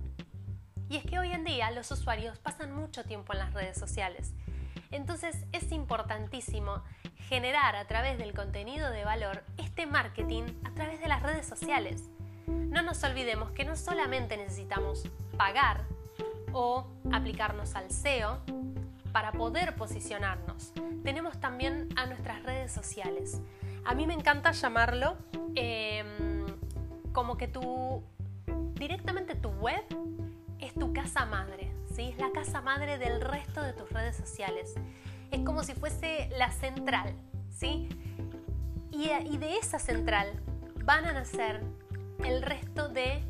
Y 0.91 0.97
es 0.97 1.05
que 1.05 1.19
hoy 1.19 1.33
en 1.33 1.45
día 1.45 1.71
los 1.71 1.91
usuarios 1.91 2.39
pasan 2.39 2.73
mucho 2.73 3.05
tiempo 3.05 3.33
en 3.33 3.39
las 3.39 3.55
redes 3.55 3.79
sociales. 3.79 4.35
Entonces 4.91 5.47
es 5.53 5.73
importantísimo 5.73 6.83
generar 7.29 7.77
a 7.77 7.85
través 7.87 8.17
del 8.17 8.33
contenido 8.33 8.91
de 8.91 9.05
valor 9.05 9.45
este 9.59 9.87
marketing 9.87 10.45
a 10.65 10.71
través 10.73 10.99
de 11.01 11.09
las 11.09 11.23
redes 11.23 11.47
sociales. 11.47 12.09
No 12.47 12.81
nos 12.83 13.05
olvidemos 13.05 13.51
que 13.51 13.65
no 13.65 13.77
solamente 13.77 14.37
necesitamos 14.39 15.05
pagar 15.37 15.85
o 16.53 16.87
aplicarnos 17.13 17.75
al 17.75 17.91
SEO 17.91 18.39
para 19.13 19.33
poder 19.33 19.75
posicionarnos, 19.77 20.73
tenemos 21.03 21.39
también 21.39 21.89
a 21.97 22.07
nuestras 22.07 22.43
redes 22.43 22.73
sociales. 22.73 23.41
A 23.85 23.95
mí 23.95 24.07
me 24.07 24.15
encanta 24.15 24.53
llamarlo 24.53 25.17
em, 25.55 26.47
como 27.13 27.37
que 27.37 27.49
tu 27.49 28.03
directamente 28.75 29.35
tu 29.35 29.49
web 29.49 29.83
es 30.61 30.75
tu 30.75 30.93
casa 30.93 31.27
madre, 31.27 31.73
¿sí? 31.95 32.09
es 32.09 32.19
la 32.19 32.31
casa 32.33 32.61
madre 32.61 32.99
del 32.99 33.21
resto 33.21 33.63
de 33.63 33.73
tus 33.73 33.91
redes 33.91 34.17
sociales 34.17 34.75
es 35.31 35.41
como 35.45 35.63
si 35.63 35.75
fuese 35.75 36.29
la 36.37 36.51
central, 36.51 37.15
¿sí? 37.51 37.89
Y, 38.91 39.37
de 39.37 39.57
esa 39.59 39.79
central 39.79 40.33
van 40.85 41.07
a 41.07 41.13
nacer 41.13 41.63
el 42.25 42.43
resto 42.43 42.89
de 42.89 43.23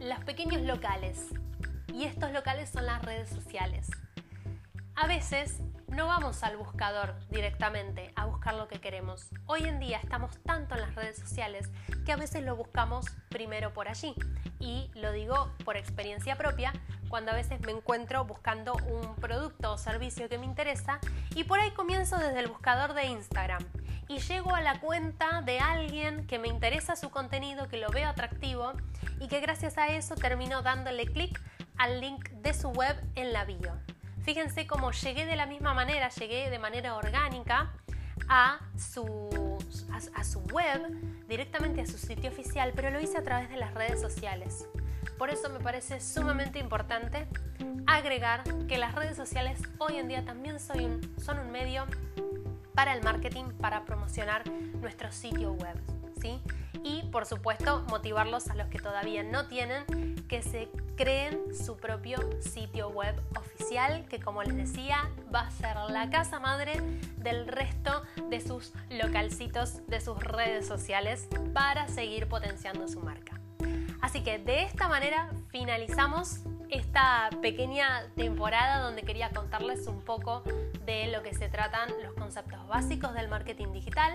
los 0.00 0.24
pequeños 0.24 0.62
locales. 0.62 1.28
Y 1.92 2.04
estos 2.04 2.32
locales 2.32 2.70
son 2.70 2.86
las 2.86 3.02
redes 3.02 3.28
sociales. 3.28 3.90
A 4.94 5.06
veces 5.06 5.60
no 5.88 6.06
vamos 6.06 6.42
al 6.42 6.56
buscador 6.56 7.14
directamente 7.30 8.12
a 8.16 8.26
buscar 8.26 8.54
lo 8.54 8.68
que 8.68 8.80
queremos. 8.80 9.28
Hoy 9.46 9.64
en 9.64 9.80
día 9.80 9.98
estamos 10.02 10.38
tanto 10.42 10.74
en 10.74 10.80
las 10.80 10.94
redes 10.94 11.18
sociales 11.18 11.70
que 12.04 12.12
a 12.12 12.16
veces 12.16 12.42
lo 12.42 12.56
buscamos 12.56 13.06
primero 13.28 13.72
por 13.72 13.88
allí. 13.88 14.14
Y 14.58 14.90
lo 14.94 15.12
digo 15.12 15.52
por 15.64 15.76
experiencia 15.76 16.36
propia, 16.36 16.72
cuando 17.08 17.32
a 17.32 17.34
veces 17.34 17.60
me 17.60 17.72
encuentro 17.72 18.24
buscando 18.24 18.74
un 18.74 19.14
producto 19.16 19.72
o 19.72 19.78
servicio 19.78 20.28
que 20.28 20.38
me 20.38 20.46
interesa 20.46 20.98
y 21.34 21.44
por 21.44 21.60
ahí 21.60 21.70
comienzo 21.72 22.18
desde 22.18 22.40
el 22.40 22.48
buscador 22.48 22.94
de 22.94 23.06
Instagram 23.06 23.64
y 24.08 24.18
llego 24.18 24.54
a 24.54 24.60
la 24.60 24.80
cuenta 24.80 25.42
de 25.42 25.58
alguien 25.58 26.26
que 26.26 26.38
me 26.38 26.48
interesa 26.48 26.96
su 26.96 27.10
contenido, 27.10 27.68
que 27.68 27.78
lo 27.78 27.88
veo 27.90 28.08
atractivo 28.08 28.72
y 29.20 29.28
que 29.28 29.40
gracias 29.40 29.78
a 29.78 29.88
eso 29.88 30.14
termino 30.14 30.62
dándole 30.62 31.06
clic 31.06 31.40
al 31.76 32.00
link 32.00 32.30
de 32.30 32.54
su 32.54 32.68
web 32.68 32.96
en 33.14 33.32
la 33.32 33.44
bio. 33.44 33.72
Fíjense 34.22 34.66
cómo 34.66 34.90
llegué 34.92 35.26
de 35.26 35.36
la 35.36 35.46
misma 35.46 35.74
manera, 35.74 36.08
llegué 36.08 36.50
de 36.50 36.58
manera 36.58 36.96
orgánica 36.96 37.72
a 38.28 38.58
su, 38.76 39.58
a, 40.14 40.24
su 40.24 40.40
web, 40.40 40.80
directamente 41.28 41.82
a 41.82 41.86
su 41.86 41.98
sitio 41.98 42.30
oficial, 42.30 42.72
pero 42.74 42.90
lo 42.90 43.00
hice 43.00 43.18
a 43.18 43.22
través 43.22 43.48
de 43.48 43.56
las 43.56 43.72
redes 43.74 44.00
sociales. 44.00 44.66
Por 45.18 45.30
eso 45.30 45.48
me 45.48 45.60
parece 45.60 46.00
sumamente 46.00 46.58
importante 46.58 47.26
agregar 47.86 48.42
que 48.66 48.78
las 48.78 48.94
redes 48.94 49.16
sociales 49.16 49.60
hoy 49.78 49.96
en 49.96 50.08
día 50.08 50.24
también 50.24 50.58
son 50.60 51.38
un 51.38 51.50
medio 51.50 51.86
para 52.74 52.92
el 52.92 53.02
marketing, 53.02 53.44
para 53.60 53.84
promocionar 53.84 54.42
nuestro 54.80 55.10
sitio 55.10 55.52
web. 55.52 55.76
¿sí? 56.20 56.40
Y 56.84 57.02
por 57.10 57.26
supuesto 57.26 57.84
motivarlos 57.88 58.48
a 58.48 58.54
los 58.54 58.68
que 58.68 58.78
todavía 58.78 59.22
no 59.22 59.46
tienen 59.46 59.84
que 60.28 60.42
se 60.42 60.68
creen 60.96 61.54
su 61.54 61.76
propio 61.76 62.18
sitio 62.40 62.88
web 62.90 63.14
oficial 63.38 64.06
que 64.08 64.20
como 64.20 64.42
les 64.42 64.56
decía 64.56 65.08
va 65.34 65.40
a 65.40 65.50
ser 65.50 65.76
la 65.88 66.10
casa 66.10 66.40
madre 66.40 66.80
del 67.18 67.46
resto 67.46 68.02
de 68.28 68.40
sus 68.40 68.72
localcitos, 68.90 69.86
de 69.86 70.00
sus 70.00 70.18
redes 70.18 70.66
sociales 70.66 71.28
para 71.52 71.88
seguir 71.88 72.28
potenciando 72.28 72.88
su 72.88 73.00
marca. 73.00 73.35
Así 74.06 74.22
que 74.22 74.38
de 74.38 74.62
esta 74.62 74.86
manera 74.86 75.32
finalizamos 75.50 76.42
esta 76.70 77.28
pequeña 77.42 78.06
temporada 78.14 78.78
donde 78.78 79.02
quería 79.02 79.30
contarles 79.30 79.88
un 79.88 80.00
poco 80.00 80.44
de 80.84 81.08
lo 81.08 81.24
que 81.24 81.34
se 81.34 81.48
tratan 81.48 81.90
los 82.04 82.14
conceptos 82.14 82.64
básicos 82.68 83.14
del 83.14 83.26
marketing 83.26 83.72
digital 83.72 84.14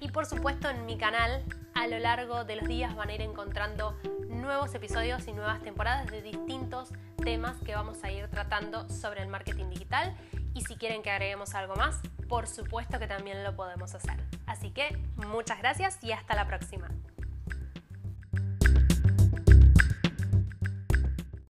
y 0.00 0.08
por 0.08 0.24
supuesto 0.24 0.70
en 0.70 0.86
mi 0.86 0.96
canal 0.96 1.44
a 1.74 1.86
lo 1.86 1.98
largo 1.98 2.44
de 2.46 2.56
los 2.56 2.66
días 2.66 2.96
van 2.96 3.10
a 3.10 3.14
ir 3.14 3.20
encontrando 3.20 3.94
nuevos 4.26 4.74
episodios 4.74 5.28
y 5.28 5.34
nuevas 5.34 5.60
temporadas 5.60 6.10
de 6.10 6.22
distintos 6.22 6.88
temas 7.22 7.56
que 7.62 7.74
vamos 7.74 8.02
a 8.04 8.10
ir 8.10 8.28
tratando 8.28 8.88
sobre 8.88 9.20
el 9.20 9.28
marketing 9.28 9.68
digital 9.68 10.16
y 10.54 10.62
si 10.62 10.76
quieren 10.76 11.02
que 11.02 11.10
agreguemos 11.10 11.54
algo 11.54 11.76
más, 11.76 12.00
por 12.26 12.46
supuesto 12.46 12.98
que 12.98 13.06
también 13.06 13.44
lo 13.44 13.54
podemos 13.54 13.94
hacer. 13.94 14.16
Así 14.46 14.70
que 14.70 14.96
muchas 15.16 15.58
gracias 15.58 16.02
y 16.02 16.12
hasta 16.12 16.34
la 16.34 16.46
próxima. 16.46 16.88